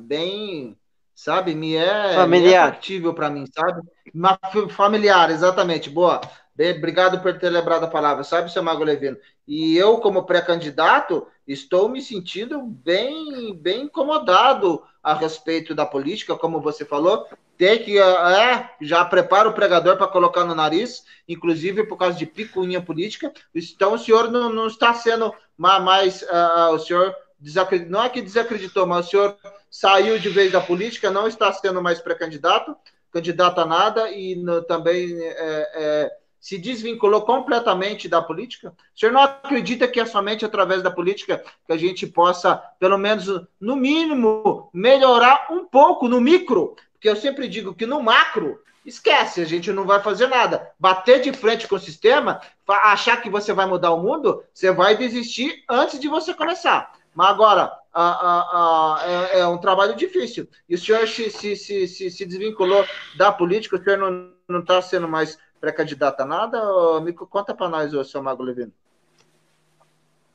[0.00, 0.76] bem
[1.18, 1.52] sabe?
[1.52, 2.78] Me é, familiar.
[2.80, 3.82] é para mim, sabe?
[4.70, 5.90] Familiar, exatamente.
[5.90, 6.20] Boa.
[6.54, 9.16] Bem, obrigado por ter lembrado a palavra, sabe, seu Mago Levino?
[9.46, 16.60] E eu, como pré-candidato, estou me sentindo bem, bem incomodado a respeito da política, como
[16.60, 17.26] você falou.
[17.56, 22.26] Tem que, é, já prepara o pregador para colocar no nariz, inclusive por causa de
[22.26, 23.32] picuinha política.
[23.52, 27.12] Então, o senhor não, não está sendo mais, uh, o senhor
[27.88, 29.36] não é que desacreditou, mas o senhor
[29.70, 32.76] saiu de vez da política, não está sendo mais pré-candidato,
[33.12, 38.74] candidato a nada e no, também é, é, se desvinculou completamente da política?
[38.94, 42.98] O senhor não acredita que é somente através da política que a gente possa, pelo
[42.98, 43.26] menos
[43.60, 46.76] no mínimo, melhorar um pouco no micro?
[46.92, 50.70] Porque eu sempre digo que no macro esquece, a gente não vai fazer nada.
[50.78, 54.96] Bater de frente com o sistema, achar que você vai mudar o mundo, você vai
[54.96, 56.92] desistir antes de você começar.
[57.18, 60.46] Mas agora, a, a, a, é, é, um trabalho difícil.
[60.68, 62.84] E o senhor se, se, se, se desvinculou
[63.16, 63.98] da política, o senhor
[64.48, 67.00] não está sendo mais pré-candidato a nada?
[67.00, 68.72] Me conta para nós, o seu Mago Levino.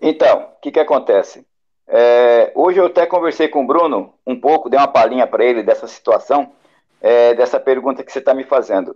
[0.01, 1.47] Então, o que, que acontece?
[1.87, 5.63] É, hoje eu até conversei com o Bruno um pouco, dei uma palhinha para ele
[5.63, 6.51] dessa situação,
[6.99, 8.89] é, dessa pergunta que você está me fazendo.
[8.89, 8.95] O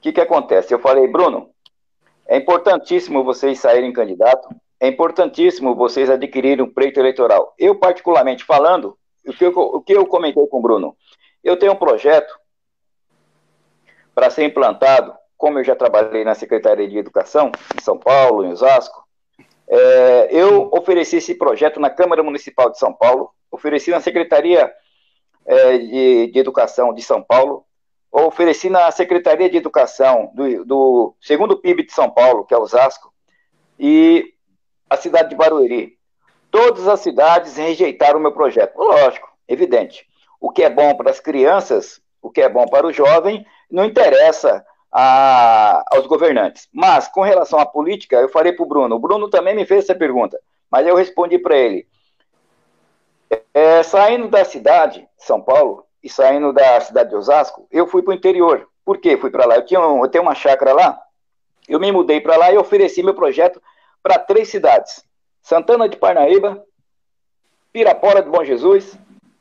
[0.00, 0.72] que, que acontece?
[0.72, 1.50] Eu falei, Bruno,
[2.28, 4.48] é importantíssimo vocês saírem candidato,
[4.82, 7.54] é importantíssimo vocês adquirirem um pleito eleitoral.
[7.56, 10.96] Eu, particularmente falando, o que eu, o que eu comentei com o Bruno,
[11.44, 12.36] eu tenho um projeto
[14.12, 18.50] para ser implantado, como eu já trabalhei na Secretaria de Educação, em São Paulo, em
[18.50, 19.06] Osasco,
[19.68, 24.68] é, eu ofereci esse projeto na Câmara Municipal de São Paulo, ofereci na Secretaria
[25.46, 27.64] é, de, de, Educação de São Paulo,
[28.10, 33.14] ofereci na Secretaria de Educação do, do segundo PIB de São Paulo, que é Osasco,
[33.78, 34.32] e
[34.92, 35.96] a cidade de Barueri.
[36.50, 38.76] Todas as cidades rejeitaram o meu projeto.
[38.76, 40.06] Lógico, evidente.
[40.38, 43.86] O que é bom para as crianças, o que é bom para o jovem, não
[43.86, 46.68] interessa a, aos governantes.
[46.70, 48.96] Mas, com relação à política, eu falei para o Bruno.
[48.96, 50.38] O Bruno também me fez essa pergunta,
[50.70, 51.86] mas eu respondi para ele.
[53.54, 58.10] É, saindo da cidade, São Paulo, e saindo da cidade de Osasco, eu fui para
[58.10, 58.68] o interior.
[58.84, 59.56] Por que fui para lá?
[59.56, 61.00] Eu, tinha um, eu tenho uma chácara lá,
[61.66, 63.62] eu me mudei para lá e ofereci meu projeto
[64.02, 65.04] para três cidades:
[65.42, 66.62] Santana de Parnaíba,
[67.72, 68.98] Pirapora de Bom Jesus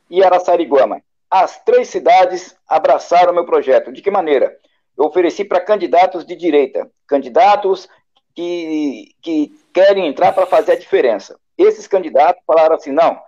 [0.10, 1.02] e Araçariguama.
[1.30, 3.91] As três cidades abraçaram meu projeto.
[3.91, 4.56] De que maneira?
[4.97, 7.88] Eu ofereci para candidatos de direita, candidatos
[8.36, 11.39] que, que querem entrar para fazer a diferença.
[11.58, 13.19] Esses candidatos falaram assim: não,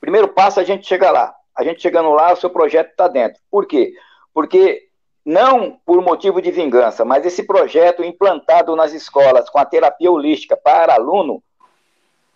[0.00, 1.34] primeiro passo a gente chega lá.
[1.54, 3.40] A gente chegando lá, o seu projeto está dentro.
[3.50, 3.92] Por quê?
[4.32, 4.88] Porque
[5.24, 10.56] não por motivo de vingança, mas esse projeto implantado nas escolas com a terapia holística
[10.56, 11.42] para aluno, o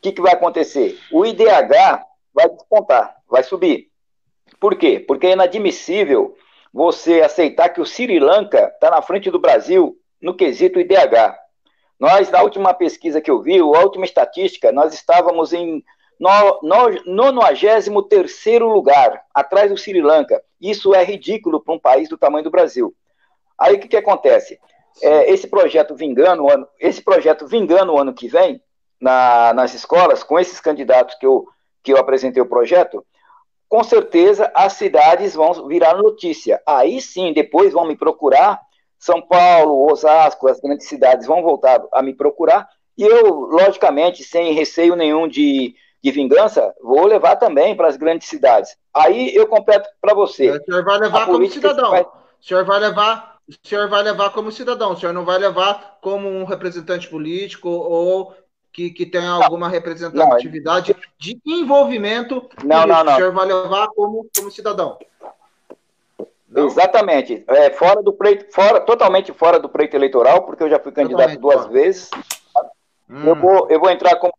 [0.01, 0.99] que, que vai acontecer?
[1.11, 3.89] O IDH vai despontar, vai subir.
[4.61, 5.01] Por quê?
[5.01, 6.37] Porque é inadmissível
[6.73, 11.35] você aceitar que o Sri Lanka está na frente do Brasil no quesito IDH.
[11.99, 15.83] Nós, na última pesquisa que eu vi, a última estatística, nós estávamos em
[16.19, 16.61] no,
[17.05, 20.43] no 93 lugar, atrás do Sri Lanka.
[20.61, 22.95] Isso é ridículo para um país do tamanho do Brasil.
[23.59, 24.59] Aí o que, que acontece?
[25.03, 28.63] É, esse projeto vingando, ano, esse projeto vingando o ano que vem
[29.01, 31.47] na, nas escolas, com esses candidatos que eu,
[31.83, 33.05] que eu apresentei o projeto,
[33.69, 36.63] com certeza as cidades vão virar notícia.
[36.67, 38.61] Aí sim, depois vão me procurar,
[38.99, 44.55] São Paulo, Osasco, as grandes cidades vão voltar a me procurar, e eu, logicamente, sem
[44.55, 48.77] receio nenhum de, de vingança, vou levar também para as grandes cidades.
[48.95, 50.51] Aí eu completo para você.
[50.51, 51.91] O senhor vai levar como cidadão.
[51.91, 52.03] Vai...
[52.03, 52.09] O
[52.41, 54.93] senhor vai levar, o senhor vai levar como cidadão.
[54.93, 58.35] O senhor não vai levar como um representante político ou
[58.73, 62.49] que, que tenha alguma representatividade não, de envolvimento.
[62.63, 63.15] Não, não, não.
[63.15, 64.99] O senhor vai levar como, como cidadão.
[66.49, 66.67] Não?
[66.67, 67.43] Exatamente.
[67.49, 71.35] É, fora do pleito, fora, totalmente fora do pleito eleitoral, porque eu já fui candidato
[71.35, 71.73] totalmente duas fora.
[71.73, 72.11] vezes.
[73.09, 73.27] Hum.
[73.27, 74.35] Eu, vou, eu vou entrar como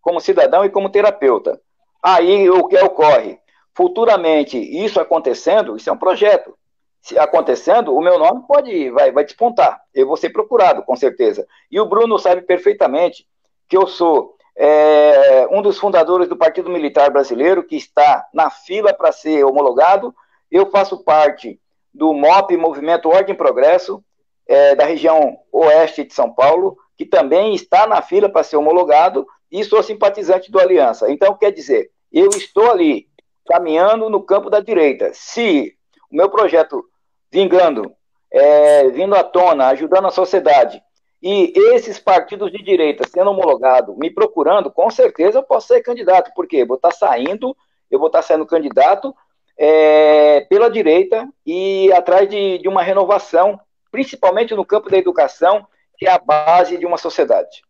[0.00, 1.60] como cidadão e como terapeuta.
[2.02, 3.38] Aí o que ocorre?
[3.74, 6.56] Futuramente, isso acontecendo, isso é um projeto.
[7.00, 9.80] Se acontecendo, o meu nome pode vai, vai despontar.
[9.94, 11.46] Eu vou ser procurado, com certeza.
[11.70, 13.26] E o Bruno sabe perfeitamente
[13.68, 18.92] que eu sou é, um dos fundadores do Partido Militar Brasileiro, que está na fila
[18.92, 20.14] para ser homologado.
[20.50, 21.60] Eu faço parte
[21.94, 24.04] do MOP, Movimento Ordem e Progresso,
[24.46, 29.26] é, da região oeste de São Paulo, que também está na fila para ser homologado,
[29.50, 31.10] e sou simpatizante do Aliança.
[31.10, 33.08] Então, quer dizer, eu estou ali
[33.46, 35.10] caminhando no campo da direita.
[35.14, 35.74] Se
[36.12, 36.84] o meu projeto
[37.32, 37.90] vingando,
[38.30, 40.82] é, vindo à tona, ajudando a sociedade,
[41.22, 46.30] e esses partidos de direita sendo homologados, me procurando, com certeza eu posso ser candidato,
[46.36, 47.56] porque eu vou estar saindo,
[47.90, 49.14] eu vou estar sendo candidato
[49.56, 53.58] é, pela direita e atrás de, de uma renovação,
[53.90, 55.66] principalmente no campo da educação,
[56.00, 57.62] que é a base de uma sociedade.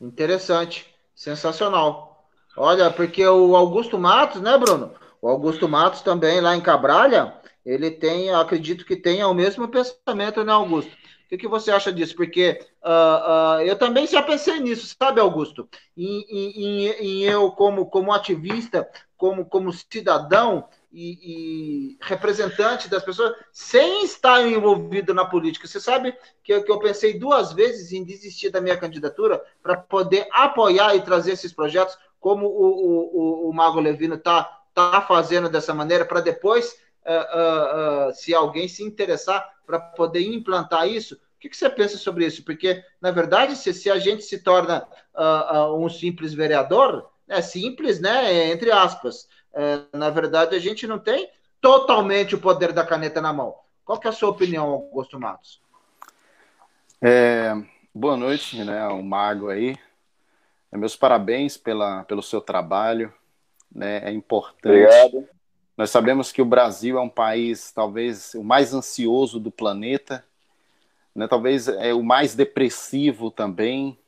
[0.00, 2.26] Interessante, sensacional.
[2.56, 4.92] Olha, porque o Augusto Matos, né, Bruno?
[5.22, 7.32] O Augusto Matos também lá em Cabralha,
[7.64, 10.90] ele tem, acredito que tenha o mesmo pensamento, né, Augusto?
[10.90, 12.16] O que, que você acha disso?
[12.16, 15.68] Porque uh, uh, eu também já pensei nisso, sabe, Augusto?
[15.96, 23.34] Em, em, em, eu, como, como ativista, como, como cidadão, e, e, representante das pessoas
[23.50, 25.66] sem estar envolvido na política.
[25.66, 29.76] Você sabe que eu, que eu pensei duas vezes em desistir da minha candidatura para
[29.76, 35.48] poder apoiar e trazer esses projetos, como o, o, o Mago Levino está tá fazendo
[35.48, 36.76] dessa maneira, para depois,
[37.06, 41.14] uh, uh, uh, se alguém se interessar, para poder implantar isso.
[41.14, 42.44] O que, que, você pensa sobre isso?
[42.44, 44.86] Porque, na verdade, se, se a gente se torna
[45.76, 48.50] um simples vereador, é simples, né?
[48.50, 53.32] Entre aspas é, na verdade, a gente não tem totalmente o poder da caneta na
[53.32, 53.54] mão.
[53.84, 55.60] Qual que é a sua opinião, Augusto Matos?
[57.00, 57.52] É,
[57.94, 59.76] boa noite, né, o Mago aí.
[60.70, 63.12] É, meus parabéns pela, pelo seu trabalho,
[63.74, 64.86] né, é importante.
[64.86, 65.28] Obrigado.
[65.76, 70.24] Nós sabemos que o Brasil é um país, talvez, o mais ansioso do planeta,
[71.14, 73.98] né, talvez é o mais depressivo também,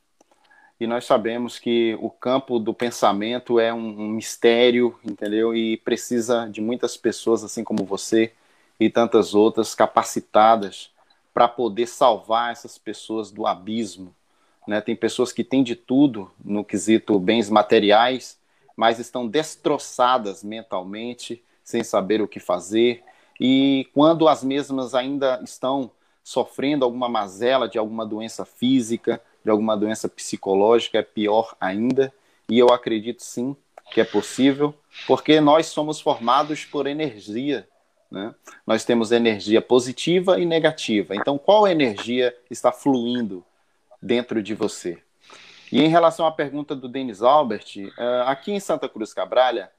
[0.79, 5.55] e nós sabemos que o campo do pensamento é um, um, mistério, entendeu?
[5.55, 8.33] E precisa de muitas pessoas, assim como você
[8.77, 10.91] e tantas outras, capacitadas
[11.33, 14.13] para poder salvar essas pessoas do abismo.
[14.67, 14.81] Né?
[14.81, 18.37] Tem pessoas que têm de tudo no quesito bens materiais,
[18.75, 23.01] mas estão destroçadas mentalmente, sem saber o que fazer.
[23.39, 25.89] E quando as mesmas ainda estão
[26.21, 32.11] sofrendo alguma mazela de alguma doença física, de alguma doença psicológica, é pior ainda.
[32.49, 33.55] E eu acredito sim
[33.91, 34.73] que é possível,
[35.05, 37.67] porque nós somos formados por energia.
[38.09, 38.33] Né?
[38.65, 41.15] Nós temos energia positiva e negativa.
[41.15, 43.45] Então, qual energia está fluindo
[44.01, 44.97] dentro de você?
[45.71, 49.69] E em relação à pergunta do Denis Albert, uh, aqui em Santa Cruz Cabralha,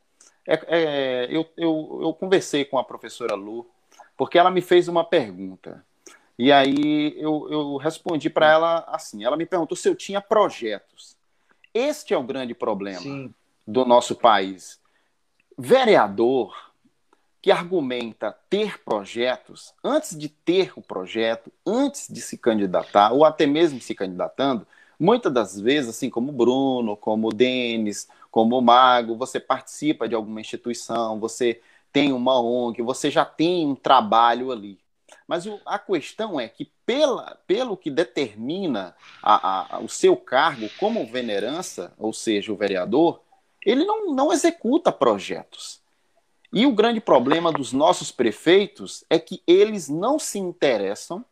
[0.47, 3.69] é, é, eu, eu, eu conversei com a professora Lu,
[4.17, 5.85] porque ela me fez uma pergunta.
[6.39, 11.17] E aí eu, eu respondi para ela assim: ela me perguntou se eu tinha projetos.
[11.73, 13.35] Este é o grande problema Sim.
[13.67, 14.81] do nosso país.
[15.59, 16.55] Vereador
[17.47, 23.47] que argumenta ter projetos, antes de ter o projeto, antes de se candidatar, ou até
[23.47, 24.67] mesmo se candidatando,
[24.99, 30.09] muitas das vezes, assim como o Bruno, como o Denis, como o Mago, você participa
[30.09, 31.61] de alguma instituição, você
[31.93, 34.79] tem uma ONG, você já tem um trabalho ali.
[35.27, 40.69] Mas o, a questão é que, pela, pelo que determina a, a, o seu cargo
[40.79, 43.21] como venerança, ou seja, o vereador,
[43.65, 45.81] ele não, não executa projetos.
[46.53, 51.25] E o grande problema dos nossos prefeitos é que eles não se interessam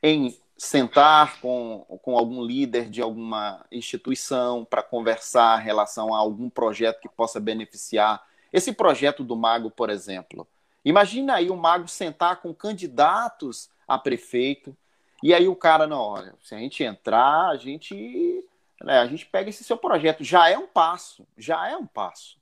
[0.00, 6.48] em sentar com, com algum líder de alguma instituição para conversar em relação a algum
[6.48, 8.24] projeto que possa beneficiar.
[8.52, 10.46] Esse projeto do Mago, por exemplo,
[10.84, 14.76] Imagina aí o Mago sentar com candidatos a prefeito,
[15.22, 18.46] e aí o cara, não, olha, se a gente entrar, a gente,
[18.82, 20.22] né, a gente pega esse seu projeto.
[20.22, 22.36] Já é um passo, já é um passo.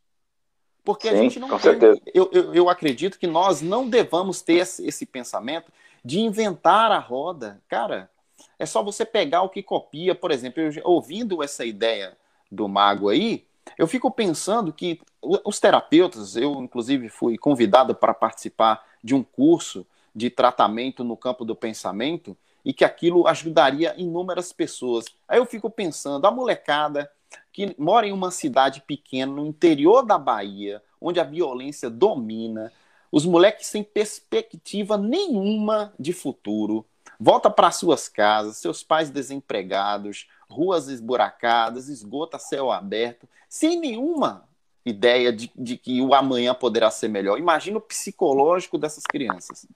[0.85, 2.01] Porque Sim, a gente não com tem, certeza.
[2.13, 5.71] Eu, eu, eu, acredito que nós não devamos ter esse, esse pensamento
[6.05, 7.63] de inventar a roda.
[7.69, 8.11] Cara,
[8.59, 12.17] é só você pegar o que copia, por exemplo, eu, ouvindo essa ideia
[12.51, 13.47] do mago aí,
[13.79, 19.87] eu fico pensando que os terapeutas, eu inclusive fui convidado para participar de um curso
[20.15, 25.05] de tratamento no campo do pensamento e que aquilo ajudaria inúmeras pessoas.
[25.27, 27.11] Aí eu fico pensando, a molecada
[27.53, 32.73] que mora em uma cidade pequena no interior da Bahia, onde a violência domina,
[33.11, 36.87] os moleques sem perspectiva nenhuma de futuro,
[37.19, 44.49] volta para suas casas, seus pais desempregados, ruas esburacadas, esgota céu aberto, sem nenhuma
[44.85, 47.39] ideia de, de que o amanhã poderá ser melhor.
[47.39, 49.67] Imagina o psicológico dessas crianças.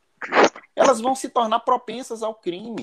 [0.75, 2.83] Elas vão se tornar propensas ao crime.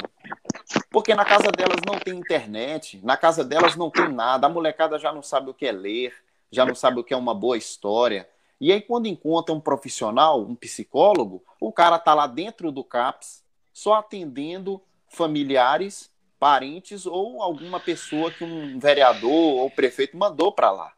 [0.89, 4.97] Porque na casa delas não tem internet, na casa delas não tem nada, a molecada
[4.97, 6.13] já não sabe o que é ler,
[6.51, 8.29] já não sabe o que é uma boa história.
[8.61, 13.43] E aí, quando encontra um profissional, um psicólogo, o cara tá lá dentro do CAPS,
[13.73, 16.12] só atendendo familiares
[16.43, 20.91] parentes ou alguma pessoa que um vereador ou prefeito mandou para lá.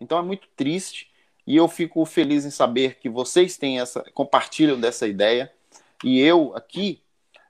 [0.00, 1.10] Então é muito triste
[1.44, 5.52] e eu fico feliz em saber que vocês têm essa compartilham dessa ideia
[6.04, 7.02] e eu aqui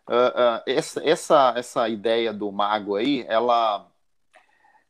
[0.09, 3.87] uh, uh, essa, essa essa ideia do mago aí ela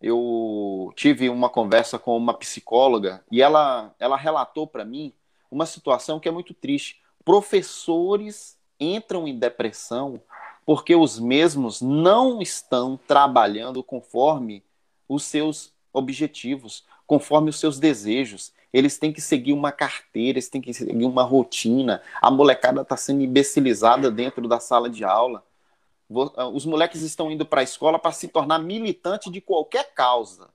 [0.01, 5.13] eu tive uma conversa com uma psicóloga e ela ela relatou para mim
[5.51, 10.23] uma situação que é muito triste professores entram em depressão
[10.65, 14.63] porque os mesmos não estão trabalhando conforme
[15.09, 18.53] os seus objetivos, conforme os seus desejos.
[18.73, 22.01] Eles têm que seguir uma carteira, eles têm que seguir uma rotina.
[22.21, 25.45] A molecada está sendo imbecilizada dentro da sala de aula.
[26.37, 30.49] Ah, os moleques estão indo para a escola para se tornar militante de qualquer causa.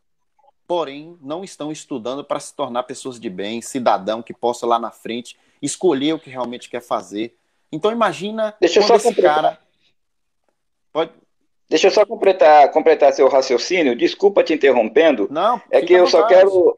[0.67, 4.91] Porém, não estão estudando para se tornar pessoas de bem, cidadão que possa lá na
[4.91, 7.37] frente escolher o que realmente quer fazer.
[7.71, 9.59] Então imagina Deixa quando esse cara
[10.97, 11.11] Pode.
[11.69, 13.95] Deixa eu só completar, completar seu raciocínio.
[13.95, 15.27] Desculpa te interrompendo.
[15.29, 16.75] Não, é que eu só quero.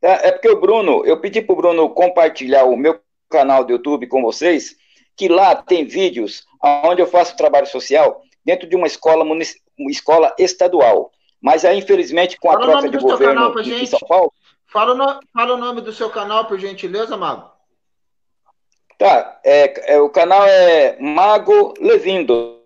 [0.00, 2.98] É, é porque o Bruno, eu pedi para o Bruno compartilhar o meu
[3.28, 4.76] canal do YouTube com vocês,
[5.14, 6.46] que lá tem vídeos
[6.84, 9.56] onde eu faço trabalho social dentro de uma escola, munic...
[9.78, 11.12] uma escola estadual.
[11.38, 14.32] Mas aí, infelizmente, com a Fala troca de governo em São Paulo.
[14.72, 15.20] Fala o, no...
[15.34, 17.50] Fala o nome do seu canal, por gentileza, Mago.
[18.96, 22.57] Tá, é, é, o canal é Mago Levindo.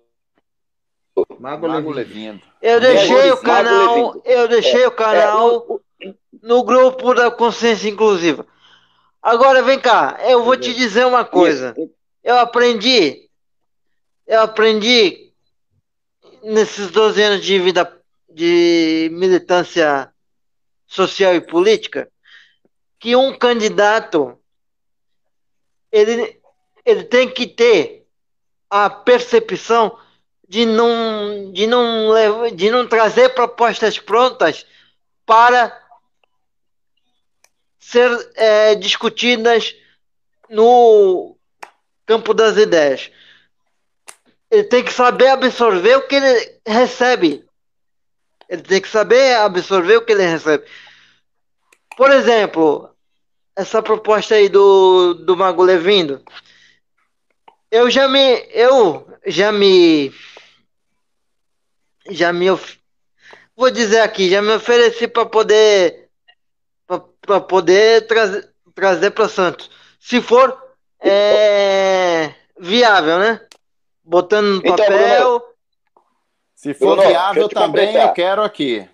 [1.39, 2.41] Mago, Mago Levindo.
[2.61, 8.47] Eu deixei o canal, eu deixei é, o canal é, no grupo da consciência inclusiva.
[9.21, 11.75] Agora vem cá, eu vou te dizer uma coisa.
[12.25, 13.29] Eu aprendi,
[14.27, 15.33] eu aprendi
[16.43, 20.13] nesses 12 anos de vida de militância
[20.87, 22.11] social e política
[22.99, 24.39] que um candidato
[25.91, 26.41] ele,
[26.85, 28.07] ele tem que ter
[28.71, 29.99] a percepção
[30.53, 34.67] de não, de não, de não trazer propostas prontas
[35.25, 35.75] para
[37.79, 39.75] ser é, discutidas
[40.51, 41.35] no
[42.05, 43.11] campo das ideias.
[44.51, 47.47] Ele tem que saber absorver o que ele recebe.
[48.47, 50.67] Ele tem que saber absorver o que ele recebe.
[51.97, 52.95] Por exemplo,
[53.57, 56.23] essa proposta aí do, do Magulé vindo.
[57.71, 58.47] Eu já me.
[58.51, 60.13] Eu já me.
[62.11, 62.47] Já me.
[63.57, 66.09] Vou dizer aqui, já me ofereci para poder.
[67.21, 69.71] para poder trazer, trazer para Santos.
[70.01, 70.61] Se for
[71.01, 73.41] é, viável, né?
[74.05, 75.39] Botando no então, papel.
[75.39, 75.43] Bruno,
[76.55, 78.89] se for Bruno, viável eu também, eu quero aqui.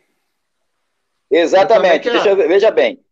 [1.31, 2.09] Exatamente.
[2.09, 3.03] Eu Deixa, veja bem.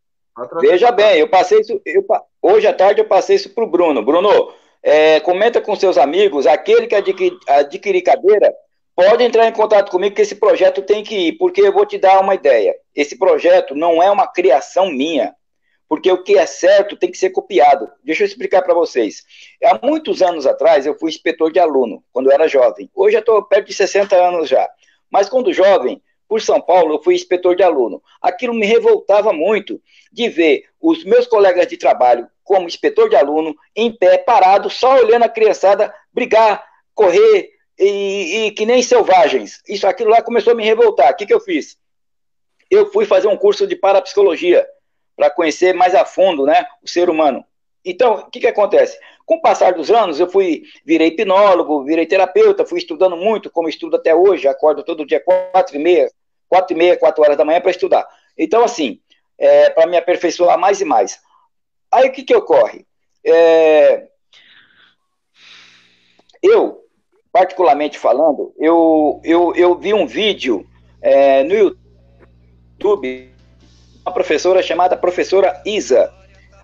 [0.60, 1.80] Veja bem, eu passei isso.
[1.84, 2.06] Eu,
[2.42, 4.02] hoje à tarde eu passei isso para o Bruno.
[4.02, 6.46] Bruno, é, comenta com seus amigos.
[6.46, 8.54] Aquele que adquirir, adquirir cadeira
[8.96, 11.98] pode entrar em contato comigo que esse projeto tem que ir, porque eu vou te
[11.98, 12.74] dar uma ideia.
[12.94, 15.34] Esse projeto não é uma criação minha,
[15.86, 17.88] porque o que é certo tem que ser copiado.
[18.02, 19.22] Deixa eu explicar para vocês.
[19.62, 22.90] Há muitos anos atrás eu fui inspetor de aluno, quando eu era jovem.
[22.94, 24.66] Hoje eu estou perto de 60 anos já.
[25.10, 28.02] Mas quando jovem, por São Paulo, eu fui inspetor de aluno.
[28.20, 29.80] Aquilo me revoltava muito
[30.10, 34.96] de ver os meus colegas de trabalho, como inspetor de aluno, em pé, parado, só
[34.96, 39.60] olhando a criançada brigar, correr, e, e que nem selvagens.
[39.68, 41.12] Isso, aquilo lá começou a me revoltar.
[41.12, 41.78] O que, que eu fiz?
[42.70, 44.66] Eu fui fazer um curso de parapsicologia
[45.14, 47.44] para conhecer mais a fundo né, o ser humano.
[47.84, 48.98] Então, o que, que acontece?
[49.24, 53.68] Com o passar dos anos, eu fui, virei hipnólogo, virei terapeuta, fui estudando muito, como
[53.68, 56.10] estudo até hoje, acordo todo dia quatro e meia,
[56.48, 58.06] quatro e meia, quatro horas da manhã para estudar.
[58.36, 59.00] Então, assim,
[59.38, 61.20] é, para me aperfeiçoar mais e mais.
[61.90, 62.84] Aí o que, que ocorre?
[63.24, 64.08] É,
[66.42, 66.85] eu,
[67.36, 70.66] particularmente falando, eu, eu, eu vi um vídeo
[71.02, 71.76] é, no
[72.78, 73.30] YouTube,
[74.02, 76.10] uma professora chamada professora Isa.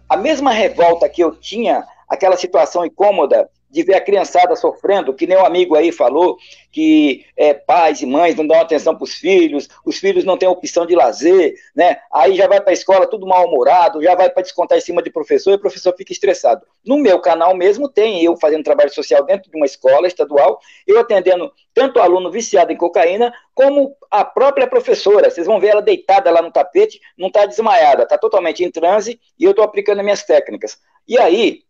[0.09, 5.27] A mesma revolta que eu tinha aquela situação incômoda de ver a criançada sofrendo, que
[5.27, 6.37] nem um amigo aí falou,
[6.71, 10.47] que é, pais e mães não dão atenção para os filhos, os filhos não têm
[10.47, 11.99] opção de lazer, né?
[12.13, 15.11] Aí já vai para a escola tudo mal-humorado, já vai para descontar em cima de
[15.11, 16.67] professor e o professor fica estressado.
[16.85, 21.01] No meu canal mesmo tem eu fazendo trabalho social dentro de uma escola estadual, eu
[21.01, 25.31] atendendo tanto aluno viciado em cocaína, como a própria professora.
[25.31, 29.19] Vocês vão ver ela deitada lá no tapete, não está desmaiada, está totalmente em transe
[29.39, 30.79] e eu estou aplicando as minhas técnicas.
[31.09, 31.63] E aí,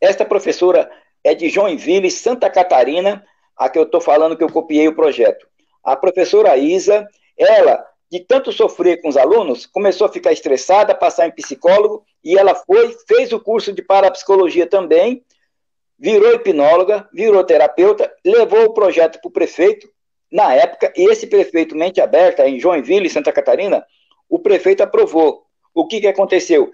[0.00, 0.88] esta professora
[1.24, 3.24] é de Joinville, Santa Catarina,
[3.56, 5.48] a que eu estou falando que eu copiei o projeto.
[5.82, 11.26] A professora Isa, ela, de tanto sofrer com os alunos, começou a ficar estressada, passar
[11.26, 15.24] em psicólogo, e ela foi, fez o curso de parapsicologia também,
[15.98, 19.88] virou hipnóloga, virou terapeuta, levou o projeto para o prefeito,
[20.30, 23.86] na época, e esse prefeito Mente Aberta, em Joinville, Santa Catarina,
[24.28, 25.44] o prefeito aprovou.
[25.72, 26.72] O que, que aconteceu?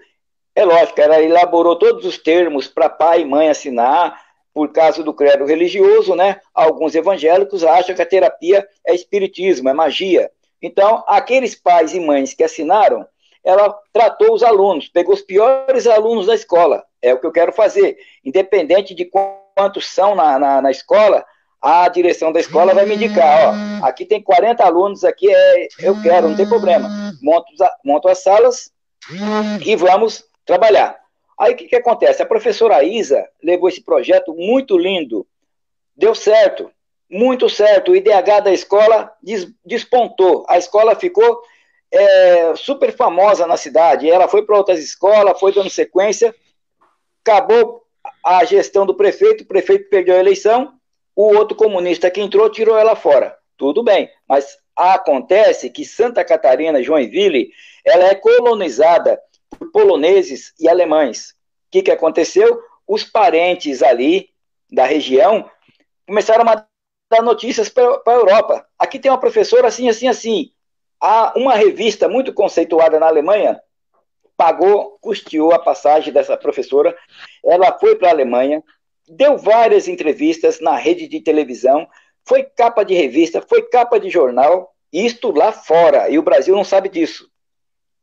[0.55, 4.19] É lógico, ela elaborou todos os termos para pai e mãe assinar,
[4.53, 6.39] por causa do credo religioso, né?
[6.53, 10.29] Alguns evangélicos acham que a terapia é espiritismo, é magia.
[10.61, 13.05] Então, aqueles pais e mães que assinaram,
[13.43, 16.83] ela tratou os alunos, pegou os piores alunos da escola.
[17.01, 17.97] É o que eu quero fazer.
[18.23, 21.25] Independente de quantos são na, na, na escola,
[21.61, 25.99] a direção da escola vai me indicar, ó, aqui tem 40 alunos, aqui é, eu
[26.01, 26.89] quero, não tem problema.
[27.21, 27.47] Monto,
[27.85, 28.71] monto as salas
[29.63, 31.00] e vamos trabalhar.
[31.41, 32.21] Aí o que, que acontece?
[32.21, 35.25] A professora Isa levou esse projeto muito lindo,
[35.97, 36.69] deu certo,
[37.09, 37.91] muito certo.
[37.91, 40.45] O IDH da escola des, despontou.
[40.47, 41.41] A escola ficou
[41.91, 44.07] é, super famosa na cidade.
[44.07, 46.31] Ela foi para outras escolas, foi dando sequência.
[47.25, 47.81] Acabou
[48.23, 50.73] a gestão do prefeito, o prefeito perdeu a eleição.
[51.15, 53.35] O outro comunista que entrou tirou ela fora.
[53.57, 57.49] Tudo bem, mas acontece que Santa Catarina, Joinville,
[57.83, 59.19] ela é colonizada
[59.71, 61.31] poloneses e alemães.
[61.31, 62.61] O que, que aconteceu?
[62.87, 64.29] Os parentes ali
[64.71, 65.49] da região
[66.07, 66.65] começaram a
[67.09, 68.65] dar notícias para a Europa.
[68.77, 70.51] Aqui tem uma professora assim, assim, assim.
[70.99, 73.59] Há uma revista muito conceituada na Alemanha
[74.41, 76.97] pagou, custeou a passagem dessa professora.
[77.45, 78.63] Ela foi para a Alemanha,
[79.07, 81.87] deu várias entrevistas na rede de televisão,
[82.25, 86.09] foi capa de revista, foi capa de jornal, isto lá fora.
[86.09, 87.29] E o Brasil não sabe disso.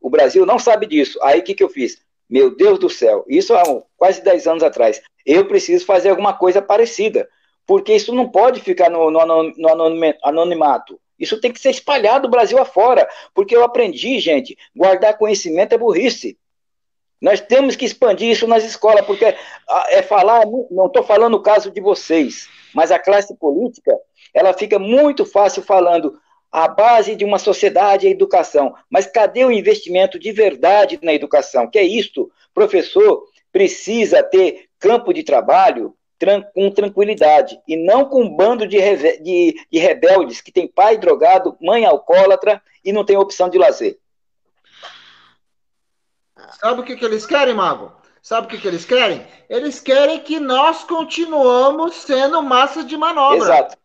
[0.00, 1.18] O Brasil não sabe disso.
[1.22, 2.00] Aí o que, que eu fiz?
[2.28, 3.62] Meu Deus do céu, isso há
[3.96, 5.00] quase 10 anos atrás.
[5.24, 7.28] Eu preciso fazer alguma coisa parecida,
[7.66, 9.68] porque isso não pode ficar no, no, no
[10.22, 11.00] anonimato.
[11.18, 16.38] Isso tem que ser espalhado Brasil afora, porque eu aprendi, gente, guardar conhecimento é burrice.
[17.20, 19.24] Nós temos que expandir isso nas escolas, porque
[19.88, 23.98] é falar, não estou falando o caso de vocês, mas a classe política,
[24.32, 26.20] ela fica muito fácil falando,
[26.50, 28.74] a base de uma sociedade é a educação.
[28.90, 31.68] Mas cadê o investimento de verdade na educação?
[31.68, 32.30] Que é isto?
[32.54, 35.94] Professor precisa ter campo de trabalho
[36.54, 38.78] com tranquilidade e não com um bando de,
[39.22, 43.98] de, de rebeldes que tem pai drogado, mãe alcoólatra e não tem opção de lazer.
[46.60, 47.92] Sabe o que, que eles querem, Mago?
[48.20, 49.26] Sabe o que, que eles querem?
[49.48, 53.38] Eles querem que nós continuamos sendo massa de manobra.
[53.38, 53.76] Exato.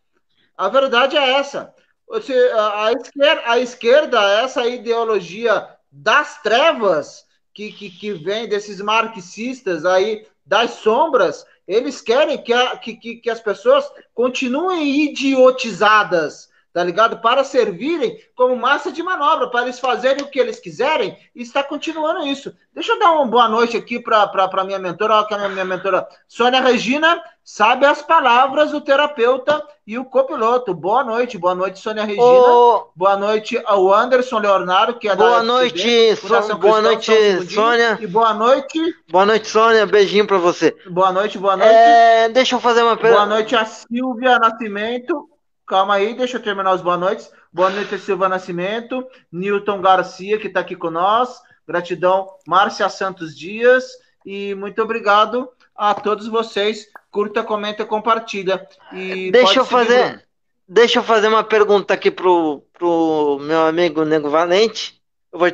[0.56, 1.72] A verdade é essa.
[2.10, 10.26] A esquerda, a esquerda, essa ideologia das trevas que, que, que vem desses marxistas aí
[10.44, 17.20] das sombras, eles querem que, a, que, que, as pessoas continuem idiotizadas, tá ligado?
[17.20, 21.62] Para servirem como massa de manobra, para eles fazerem o que eles quiserem, e está
[21.62, 22.52] continuando isso.
[22.74, 26.04] Deixa eu dar uma boa noite aqui para a minha mentora, que a minha mentora
[26.26, 30.74] Sônia Regina sabe as palavras do terapeuta e o copiloto.
[30.74, 32.24] Boa noite, boa noite, Sônia Regina.
[32.24, 32.86] Oh.
[32.96, 37.12] Boa noite ao Anderson Leonardo, que é boa da noite, so, Boa noite,
[37.50, 37.98] Sônia.
[38.00, 38.80] E boa noite.
[39.08, 39.86] Boa noite, Sônia.
[39.86, 40.74] Beijinho para você.
[40.90, 41.72] Boa noite, boa noite.
[41.72, 43.26] É, deixa eu fazer uma pergunta.
[43.26, 45.28] Boa noite a Silvia Nascimento.
[45.66, 47.30] Calma aí, deixa eu terminar os boa noites.
[47.50, 51.40] Boa noite, Silva Nascimento, Newton Garcia, que está aqui com nós.
[51.66, 53.84] Gratidão, Márcia Santos Dias.
[54.26, 56.86] E muito obrigado a todos vocês.
[57.10, 58.66] Curta, comenta, compartilha.
[58.92, 60.26] E deixa eu fazer.
[60.68, 65.00] Deixa eu fazer uma pergunta aqui pro, pro meu amigo Nego Valente.
[65.32, 65.52] Eu vou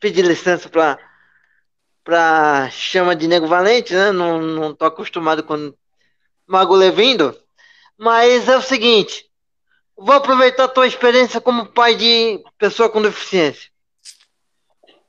[0.00, 0.98] pedir licença para
[2.04, 4.12] para chama de Nego Valente, né?
[4.12, 5.72] Não, não tô acostumado com
[6.46, 7.36] Mago Levindo.
[7.96, 9.30] Mas é o seguinte,
[9.96, 13.70] Vou aproveitar a tua experiência como pai de pessoa com deficiência.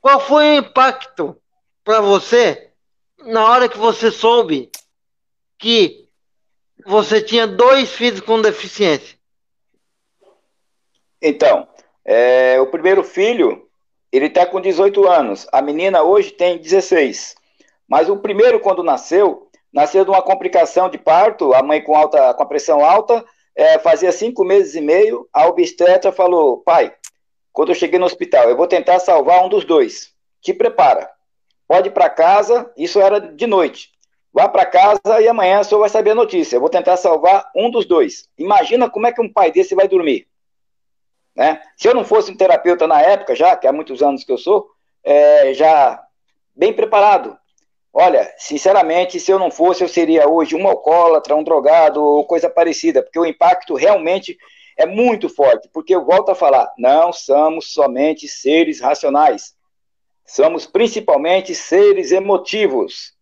[0.00, 1.36] Qual foi o impacto
[1.82, 2.70] para você
[3.18, 4.70] na hora que você soube
[5.58, 6.08] que
[6.84, 9.18] você tinha dois filhos com deficiência?
[11.20, 11.66] Então,
[12.04, 13.66] é, o primeiro filho,
[14.12, 15.46] ele está com 18 anos.
[15.50, 17.34] A menina hoje tem 16.
[17.88, 22.34] Mas o primeiro, quando nasceu, nasceu de uma complicação de parto, a mãe com, alta,
[22.34, 23.24] com a pressão alta,
[23.56, 26.92] é, fazia cinco meses e meio, a obstetra falou, pai,
[27.52, 30.12] quando eu cheguei no hospital, eu vou tentar salvar um dos dois.
[30.40, 31.10] Te prepara.
[31.66, 33.92] Pode ir para casa, isso era de noite.
[34.32, 36.56] Vá para casa e amanhã o senhor vai saber a notícia.
[36.56, 38.28] Eu vou tentar salvar um dos dois.
[38.36, 40.26] Imagina como é que um pai desse vai dormir.
[41.36, 41.62] Né?
[41.76, 44.38] Se eu não fosse um terapeuta na época, já, que há muitos anos que eu
[44.38, 44.68] sou,
[45.04, 46.04] é, já
[46.54, 47.38] bem preparado,
[47.96, 52.50] Olha, sinceramente, se eu não fosse, eu seria hoje um alcoólatra, um drogado ou coisa
[52.50, 54.36] parecida, porque o impacto realmente
[54.76, 55.68] é muito forte.
[55.72, 59.54] Porque eu volto a falar, não somos somente seres racionais,
[60.26, 63.12] somos principalmente seres emotivos.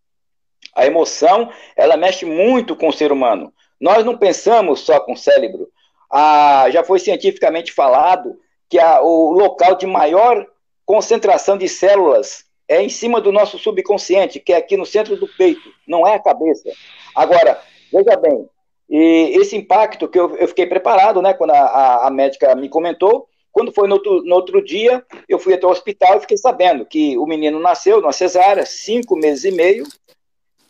[0.74, 3.52] A emoção, ela mexe muito com o ser humano.
[3.78, 5.68] Nós não pensamos só com o cérebro.
[6.10, 8.38] Ah, já foi cientificamente falado
[8.70, 10.46] que a, o local de maior
[10.86, 15.28] concentração de células é em cima do nosso subconsciente, que é aqui no centro do
[15.28, 16.70] peito, não é a cabeça.
[17.14, 17.60] Agora,
[17.92, 18.48] veja bem,
[18.88, 23.26] esse impacto que eu, eu fiquei preparado, né, quando a, a, a, médica me comentou,
[23.50, 26.86] quando foi no outro, no outro dia, eu fui até o hospital e fiquei sabendo
[26.86, 29.84] que o menino nasceu numa cesárea, cinco meses e meio,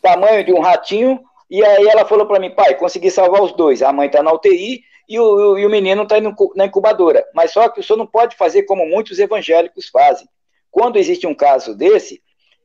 [0.01, 3.81] tamanho de um ratinho, e aí ela falou para mim, pai, consegui salvar os dois,
[3.81, 6.15] a mãe está na UTI e o, e o menino está
[6.55, 10.27] na incubadora, mas só que o senhor não pode fazer como muitos evangélicos fazem,
[10.73, 12.19] quando existe um caso desse,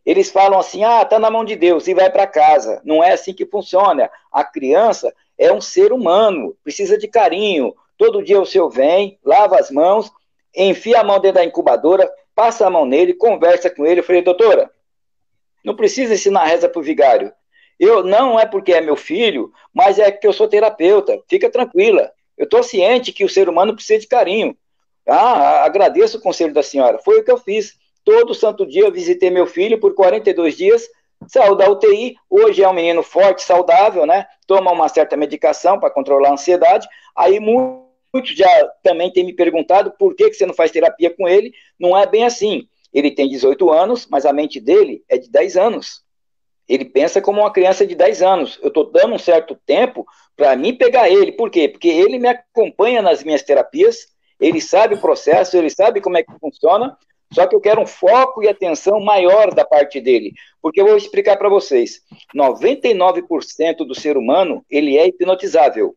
[0.04, 2.80] eles falam assim: ah, está na mão de Deus e vai para casa.
[2.82, 4.10] Não é assim que funciona.
[4.32, 7.74] A criança é um ser humano, precisa de carinho.
[7.98, 10.10] Todo dia o seu vem, lava as mãos,
[10.56, 14.00] enfia a mão dentro da incubadora, passa a mão nele, conversa com ele.
[14.00, 14.70] Eu falei, doutora,
[15.62, 17.30] não precisa ensinar reza para o vigário.
[17.78, 21.22] Eu não é porque é meu filho, mas é que eu sou terapeuta.
[21.28, 22.10] Fica tranquila.
[22.38, 24.56] Eu estou ciente que o ser humano precisa de carinho.
[25.06, 26.98] Ah, agradeço o conselho da senhora.
[26.98, 27.76] Foi o que eu fiz.
[28.04, 30.88] Todo santo dia eu visitei meu filho por 42 dias,
[31.26, 34.26] saiu da UTI, hoje é um menino forte, saudável, né?
[34.46, 36.88] Toma uma certa medicação para controlar a ansiedade.
[37.16, 38.48] Aí muitos já
[38.82, 41.52] também têm me perguntado por que, que você não faz terapia com ele.
[41.78, 42.68] Não é bem assim.
[42.92, 46.02] Ele tem 18 anos, mas a mente dele é de 10 anos.
[46.68, 48.58] Ele pensa como uma criança de 10 anos.
[48.62, 51.32] Eu estou dando um certo tempo para mim pegar ele.
[51.32, 51.68] Por quê?
[51.68, 56.22] Porque ele me acompanha nas minhas terapias, ele sabe o processo, ele sabe como é
[56.22, 56.96] que funciona,
[57.32, 60.96] só que eu quero um foco e atenção maior da parte dele, porque eu vou
[60.96, 62.00] explicar para vocês.
[62.34, 65.94] 99% do ser humano, ele é hipnotizável.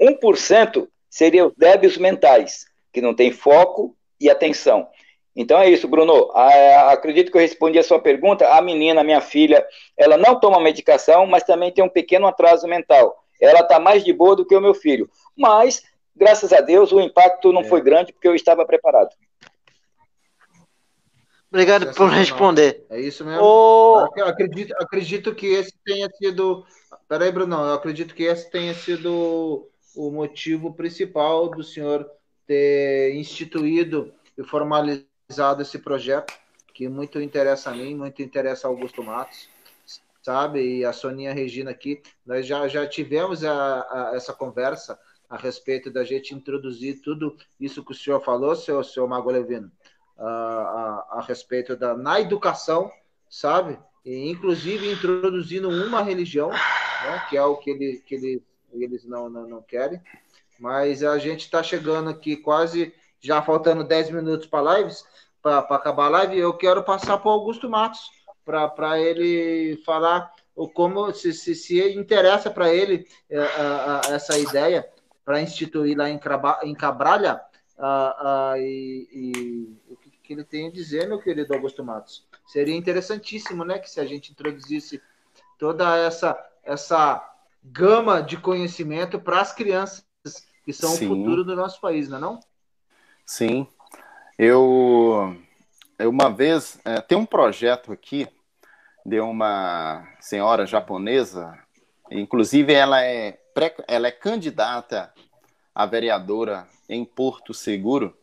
[0.00, 4.88] 1% seria os débeis mentais, que não tem foco e atenção.
[5.34, 6.30] Então é isso, Bruno.
[6.32, 8.48] Acredito que eu respondi a sua pergunta.
[8.48, 9.64] A menina, minha filha,
[9.96, 13.16] ela não toma medicação, mas também tem um pequeno atraso mental.
[13.40, 15.08] Ela está mais de boa do que o meu filho.
[15.36, 15.82] Mas,
[16.16, 17.64] graças a Deus, o impacto não é.
[17.64, 19.10] foi grande porque eu estava preparado.
[21.50, 22.84] Obrigado por responder.
[22.90, 23.42] É isso mesmo.
[23.42, 23.96] O...
[24.22, 26.64] Acredito, acredito que esse tenha sido.
[27.08, 32.08] Peraí, Bruno, eu acredito que esse tenha sido o motivo principal do senhor
[32.46, 36.32] ter instituído e formalizado esse projeto,
[36.74, 39.48] que muito interessa a mim, muito interessa a Augusto Matos,
[40.22, 40.78] sabe?
[40.78, 45.90] E a Soninha Regina aqui, nós já, já tivemos a, a, essa conversa a respeito
[45.90, 49.70] da gente introduzir tudo isso que o senhor falou, seu, seu Mago Levino,
[50.18, 52.90] a, a, a respeito da na educação,
[53.28, 53.78] sabe?
[54.04, 58.42] E, inclusive introduzindo uma religião, né, que é o que, ele, que ele,
[58.72, 60.00] eles não, não, não querem.
[60.58, 65.04] Mas a gente está chegando aqui quase, já faltando 10 minutos para lives,
[65.40, 66.38] para acabar a live.
[66.38, 68.10] Eu quero passar para o Augusto Matos,
[68.44, 74.88] para ele falar o como se, se, se interessa para ele uh, uh, essa ideia
[75.24, 76.18] para instituir lá em,
[76.64, 77.40] em Cabralha
[77.78, 79.78] uh, e, e,
[80.28, 82.26] que, ele tem a dizer, meu querido Augusto Matos.
[82.46, 85.00] Seria interessantíssimo, né, que se a gente introduzisse
[85.58, 87.26] toda essa essa
[87.64, 90.04] gama de conhecimento para as crianças
[90.64, 91.06] que são Sim.
[91.06, 92.40] o futuro do nosso país, não é não?
[93.24, 93.66] Sim.
[94.38, 95.34] Eu,
[95.98, 98.28] eu uma vez é, tem um projeto aqui
[99.04, 101.58] de uma senhora japonesa,
[102.10, 105.12] inclusive ela é pré, ela é candidata
[105.74, 108.14] a vereadora em Porto Seguro.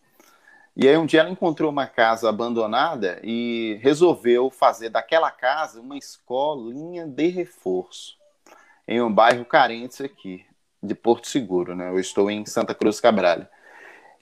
[0.78, 5.98] E aí um dia ela encontrou uma casa abandonada e resolveu fazer daquela casa uma
[5.98, 8.18] escolinha de reforço
[8.86, 10.46] em um bairro carente aqui
[10.84, 11.90] de Porto Seguro, né?
[11.90, 13.48] Eu estou em Santa Cruz Cabral.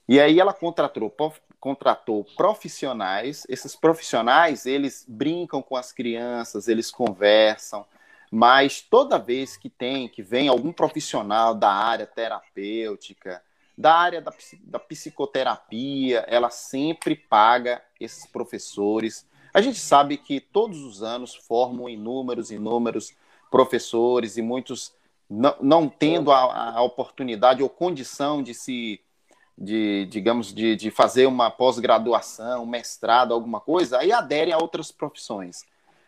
[0.08, 1.12] E aí ela contratou
[1.60, 3.46] contratou profissionais.
[3.50, 7.86] Esses profissionais, eles brincam com as crianças, eles conversam,
[8.30, 13.42] mas toda vez que tem, que vem algum profissional da área terapêutica,
[13.78, 14.32] da área da,
[14.64, 19.28] da psicoterapia, ela sempre paga esses professores.
[19.54, 23.16] A gente sabe que todos os anos formam inúmeros, inúmeros
[23.50, 24.94] professores e muitos
[25.30, 29.00] não, não tendo a, a oportunidade ou condição de se
[29.56, 35.64] de, digamos, de, de fazer uma pós-graduação, mestrado, alguma coisa, aí aderem a outras profissões.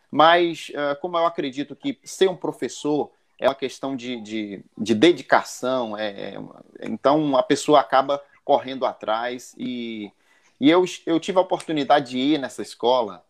[0.10, 4.96] Mas, uh, como eu acredito que ser um professor é uma questão de, de, de
[4.96, 6.38] dedicação, é, é,
[6.82, 9.54] então a pessoa acaba correndo atrás.
[9.58, 10.12] E,
[10.60, 13.24] e eu, eu tive a oportunidade de ir nessa escola,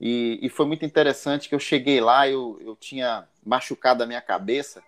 [0.00, 4.20] e, e foi muito interessante que eu cheguei lá, eu, eu tinha machucado a minha
[4.20, 4.82] cabeça,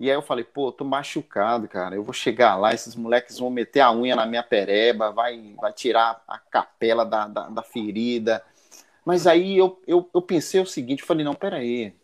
[0.00, 1.94] e aí eu falei, pô, tô machucado, cara.
[1.94, 5.72] Eu vou chegar lá, esses moleques vão meter a unha na minha pereba, vai, vai
[5.72, 8.42] tirar a capela da, da, da ferida.
[9.04, 11.94] Mas aí eu, eu, eu pensei o seguinte, falei, não, peraí.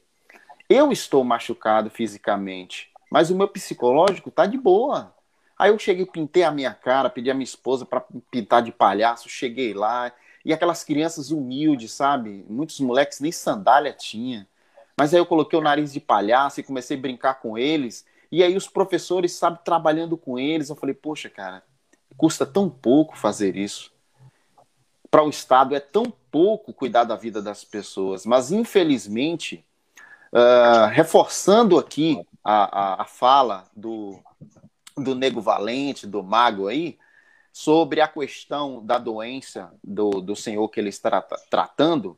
[0.73, 5.13] Eu estou machucado fisicamente, mas o meu psicológico tá de boa.
[5.59, 9.29] Aí eu cheguei, pintei a minha cara, pedi a minha esposa para pintar de palhaço,
[9.29, 10.13] cheguei lá,
[10.45, 12.47] e aquelas crianças humildes, sabe?
[12.49, 14.47] Muitos moleques nem sandália tinha.
[14.97, 18.07] Mas aí eu coloquei o nariz de palhaço e comecei a brincar com eles.
[18.31, 21.65] E aí os professores, sabe, trabalhando com eles, eu falei, poxa, cara,
[22.17, 23.93] custa tão pouco fazer isso
[25.11, 29.65] para o Estado é tão pouco cuidar da vida das pessoas, mas infelizmente,
[30.33, 34.19] uh, reforçando aqui a, a, a, fala do,
[34.97, 36.99] do Nego Valente, do Mago aí,
[37.53, 41.21] sobre a questão da doença do, do senhor que ele está
[41.51, 42.17] tratando,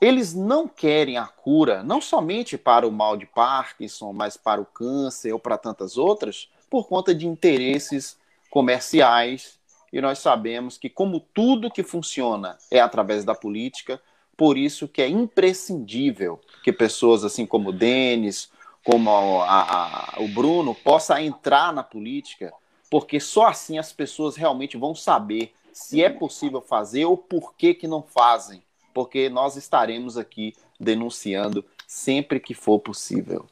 [0.00, 4.66] eles não querem a cura, não somente para o mal de Parkinson, mas para o
[4.66, 8.16] câncer ou para tantas outras, por conta de interesses
[8.50, 9.58] comerciais.
[9.92, 14.00] E nós sabemos que, como tudo que funciona é através da política,
[14.38, 18.48] por isso que é imprescindível que pessoas assim como o Denis,
[18.84, 19.10] como
[19.42, 22.52] a, a, o Bruno, possa entrar na política,
[22.88, 27.74] porque só assim as pessoas realmente vão saber se é possível fazer ou por que,
[27.74, 28.62] que não fazem,
[28.94, 33.44] porque nós estaremos aqui denunciando sempre que for possível.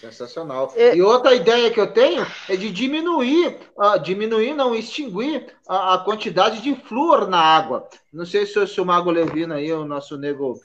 [0.00, 0.72] Sensacional.
[0.74, 0.94] E...
[0.94, 5.98] e, outra ideia que eu tenho é de diminuir, uh, diminuir, não, extinguir a, a,
[5.98, 7.86] quantidade de flúor na água.
[8.10, 10.58] Não sei se, se o Mago Levino aí, o nosso nego,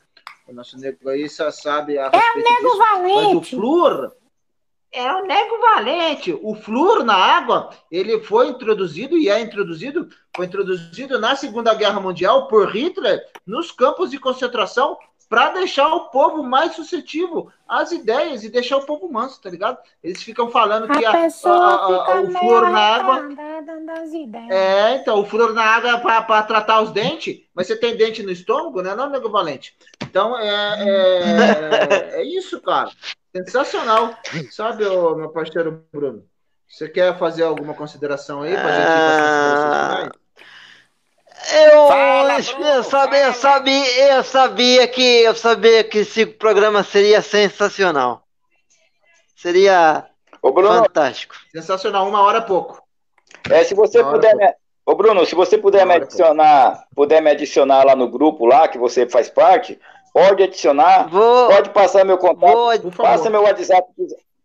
[0.47, 3.35] o nosso nego aí, sabe a É o nego disso, valente.
[3.35, 4.15] Mas o flúor
[4.95, 6.39] é o nego valente.
[6.41, 11.99] O flúor na água, ele foi introduzido e é introduzido, foi introduzido na Segunda Guerra
[11.99, 14.97] Mundial por Hitler nos campos de concentração
[15.27, 19.77] para deixar o povo mais suscetível às ideias e deixar o povo manso, tá ligado?
[20.03, 23.29] Eles ficam falando que a, a, a, o flúor na água.
[24.49, 28.21] É, então, o flúor na água é para tratar os dentes, mas você tem dente
[28.21, 29.75] no estômago, né, não, nego valente?
[30.01, 32.91] Então, é, é, é isso, cara.
[33.35, 34.15] Sensacional.
[34.51, 36.23] Sabe, ô, meu parceiro Bruno?
[36.67, 40.24] Você quer fazer alguma consideração aí para a gente ir para as considerações finais?
[41.53, 47.21] Eu, Fala, eu, sabia, eu, sabia, eu sabia que eu sabia que esse programa seria
[47.21, 48.23] sensacional.
[49.35, 50.05] Seria
[50.41, 51.35] Ô, Bruno, fantástico.
[51.51, 52.81] Sensacional, uma hora pouco.
[53.49, 54.53] É, se você puder, me,
[54.85, 58.77] Ô, Bruno, se você puder me adicionar, puder me adicionar lá no grupo lá, que
[58.77, 59.79] você faz parte,
[60.13, 61.47] pode adicionar, Vou.
[61.47, 62.91] pode passar meu contato, Vou.
[62.91, 63.87] passa meu WhatsApp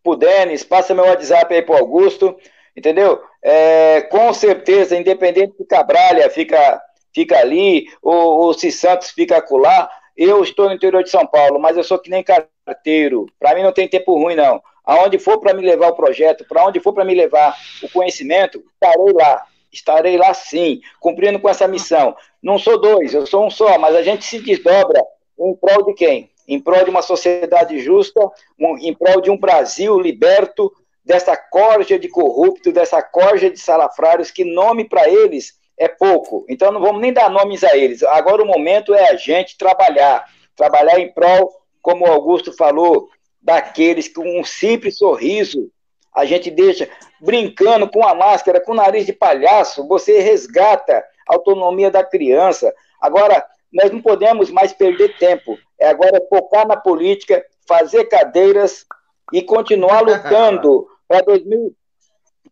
[0.02, 2.34] pro Denis, passa meu WhatsApp aí pro Augusto,
[2.74, 3.22] entendeu?
[3.42, 6.80] É, com certeza, independente de Cabralha fica,
[7.14, 11.58] fica ali, ou, ou se Santos fica acolá, eu estou no interior de São Paulo,
[11.58, 14.62] mas eu sou que nem carteiro, para mim não tem tempo ruim não.
[14.84, 18.62] Aonde for para me levar o projeto, para onde for para me levar o conhecimento,
[18.74, 22.16] estarei lá estarei lá sim, cumprindo com essa missão.
[22.42, 25.02] Não sou dois, eu sou um só, mas a gente se desdobra
[25.38, 26.30] em prol de quem?
[26.46, 28.20] Em prol de uma sociedade justa,
[28.58, 30.72] um, em prol de um Brasil liberto
[31.04, 36.46] dessa corja de corrupto, dessa corja de salafrários, que nome para eles é pouco.
[36.48, 38.04] Então não vamos nem dar nomes a eles.
[38.04, 40.24] Agora o momento é a gente trabalhar,
[40.54, 41.50] trabalhar em prol,
[41.82, 43.08] como o Augusto falou,
[43.42, 45.72] daqueles com um simples sorriso
[46.14, 46.88] a gente deixa
[47.20, 52.72] brincando com a máscara, com o nariz de palhaço, você resgata a autonomia da criança.
[53.00, 55.56] Agora, nós não podemos mais perder tempo.
[55.78, 58.84] É agora focar na política, fazer cadeiras
[59.32, 61.74] e continuar lutando para 2000,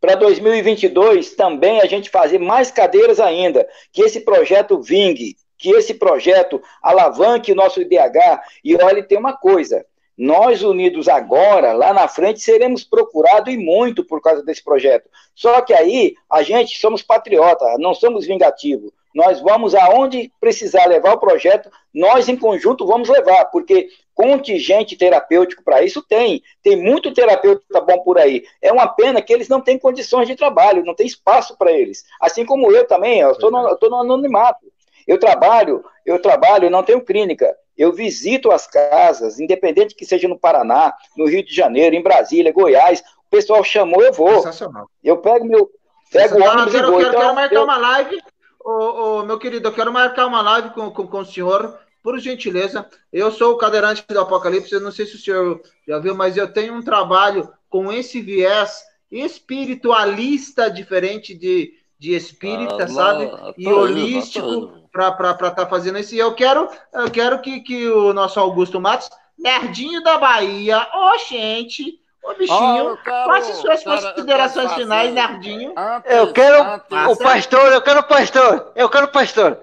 [0.01, 5.95] para 2022 também a gente fazer mais cadeiras ainda, que esse projeto vingue, que esse
[5.95, 8.41] projeto alavanque o nosso IDH.
[8.65, 9.85] E olha, tem uma coisa,
[10.19, 15.09] nós unidos agora, lá na frente, seremos procurados e muito por causa desse projeto.
[15.33, 18.91] Só que aí, a gente somos patriota, não somos vingativos.
[19.15, 25.63] Nós vamos aonde precisar levar o projeto, nós em conjunto vamos levar, porque contingente terapêutico
[25.63, 26.43] para isso tem.
[26.65, 28.45] Tem muito terapeuta bom por aí.
[28.61, 32.05] É uma pena que eles não têm condições de trabalho, não tem espaço para eles.
[32.21, 34.67] Assim como eu também, eu estou no, no anonimato.
[35.07, 37.57] Eu trabalho, eu trabalho, não tenho clínica.
[37.79, 42.53] Eu visito as casas, independente que seja no Paraná, no Rio de Janeiro, em Brasília,
[42.53, 43.01] Goiás.
[43.01, 44.35] O pessoal chamou, eu vou.
[44.35, 44.91] Sensacional.
[45.03, 45.71] Eu pego meu,
[46.11, 46.99] pego o ônibus eu e vou.
[46.99, 47.63] Quero, então, quero marcar eu...
[47.63, 48.19] uma live,
[48.65, 52.19] ô, ô, meu querido, eu quero marcar uma live com, com, com o senhor, por
[52.19, 52.85] gentileza.
[53.13, 56.37] Eu sou o cadeirante do Apocalipse, eu não sei se o senhor já viu, mas
[56.37, 63.31] eu tenho um trabalho com esse viés espiritualista diferente de, de espírita, ah, sabe?
[63.57, 66.15] E holístico para estar tá fazendo isso.
[66.15, 71.11] E eu quero, eu quero que, que o nosso Augusto Matos, nerdinho da Bahia, ô
[71.11, 75.73] oh, gente, ô bichinho, oh, faça suas considerações finais, nerdinho.
[75.77, 79.61] Antes, eu quero antes, o pastor, eu quero o pastor, eu quero o pastor.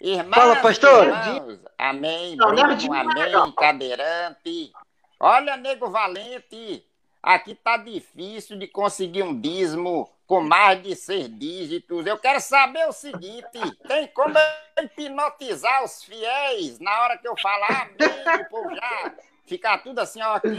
[0.00, 1.06] Irmãos, Fala, pastor.
[1.06, 4.72] Irmãos, amém, Não, Bruno, amém, cadeirante.
[5.18, 6.84] Olha, nego valente,
[7.22, 12.06] aqui tá difícil de conseguir um dízimo com mais de seis dígitos.
[12.06, 14.34] Eu quero saber o seguinte: tem como
[14.82, 19.14] hipnotizar os fiéis na hora que eu falar, amém, o povo já
[19.46, 20.50] ficar tudo assim, ó, aqui,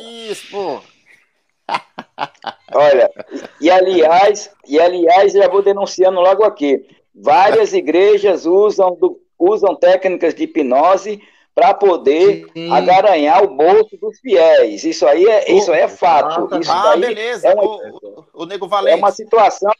[0.00, 0.82] bispo.
[2.72, 3.10] Olha,
[3.60, 6.86] e aliás, e aliás, já vou denunciando logo aqui.
[7.14, 11.20] Várias igrejas usam, do, usam técnicas de hipnose
[11.56, 12.70] para poder Sim.
[12.70, 14.84] agaranhar o bolso dos fiéis.
[14.84, 16.54] Isso aí é, isso é fato.
[16.60, 17.48] Isso ah, beleza.
[17.48, 18.92] É uma, o, o, Nego Valente.
[18.92, 19.72] É uma situação.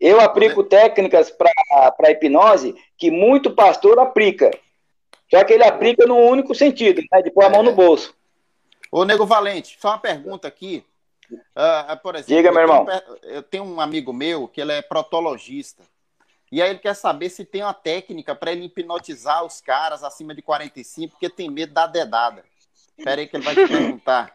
[0.00, 4.50] Eu aplico técnicas para hipnose que muito pastor aplica.
[5.30, 7.74] Só que ele aplica num único sentido, né, de pôr a mão no é.
[7.74, 8.12] bolso.
[8.90, 10.84] Ô, Nego Valente, só uma pergunta aqui.
[11.30, 12.78] Uh, por exemplo, Diga, meu irmão.
[12.80, 15.84] Eu tenho, eu tenho um amigo meu que ele é protologista.
[16.50, 20.34] E aí ele quer saber se tem uma técnica para ele hipnotizar os caras acima
[20.34, 22.44] de 45, porque tem medo da dedada.
[22.96, 24.30] Espera aí que ele vai te perguntar.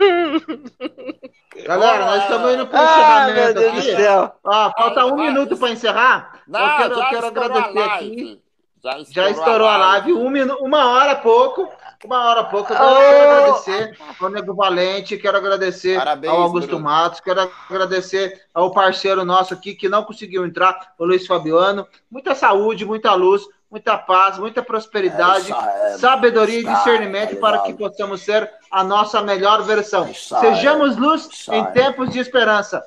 [1.65, 4.37] Galera, nós estamos indo para o ah, encerramento aqui.
[4.45, 6.43] Ah, falta um minuto para encerrar.
[6.47, 8.41] Não, eu quero, eu quero agradecer aqui.
[8.83, 10.13] Já estourou, já estourou a live.
[10.13, 11.69] Um minuto, uma hora pouco.
[12.03, 12.73] Uma hora pouco.
[12.73, 13.41] Eu quero oh!
[13.43, 16.83] agradecer ao Nego Valente, quero agradecer Parabéns, ao Augusto Bruno.
[16.85, 21.87] Matos, quero agradecer ao parceiro nosso aqui que não conseguiu entrar, o Luiz Fabiano.
[22.09, 27.73] Muita saúde, muita luz, muita paz, muita prosperidade, é, é, sabedoria e discernimento para que
[27.73, 30.11] possamos ser a nossa melhor versão.
[30.11, 32.83] Sejamos luz em tempos de esperança.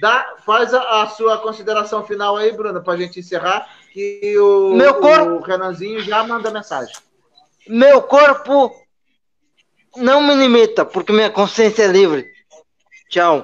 [0.00, 3.68] Dá, faz a, a, sua consideração final aí, Bruno, para a gente encerrar.
[3.92, 5.32] Que o, Meu corpo...
[5.32, 6.94] o Renanzinho já manda mensagem.
[7.68, 8.74] Meu corpo
[9.96, 12.30] não me limita, porque minha consciência é livre.
[13.08, 13.42] Tchau.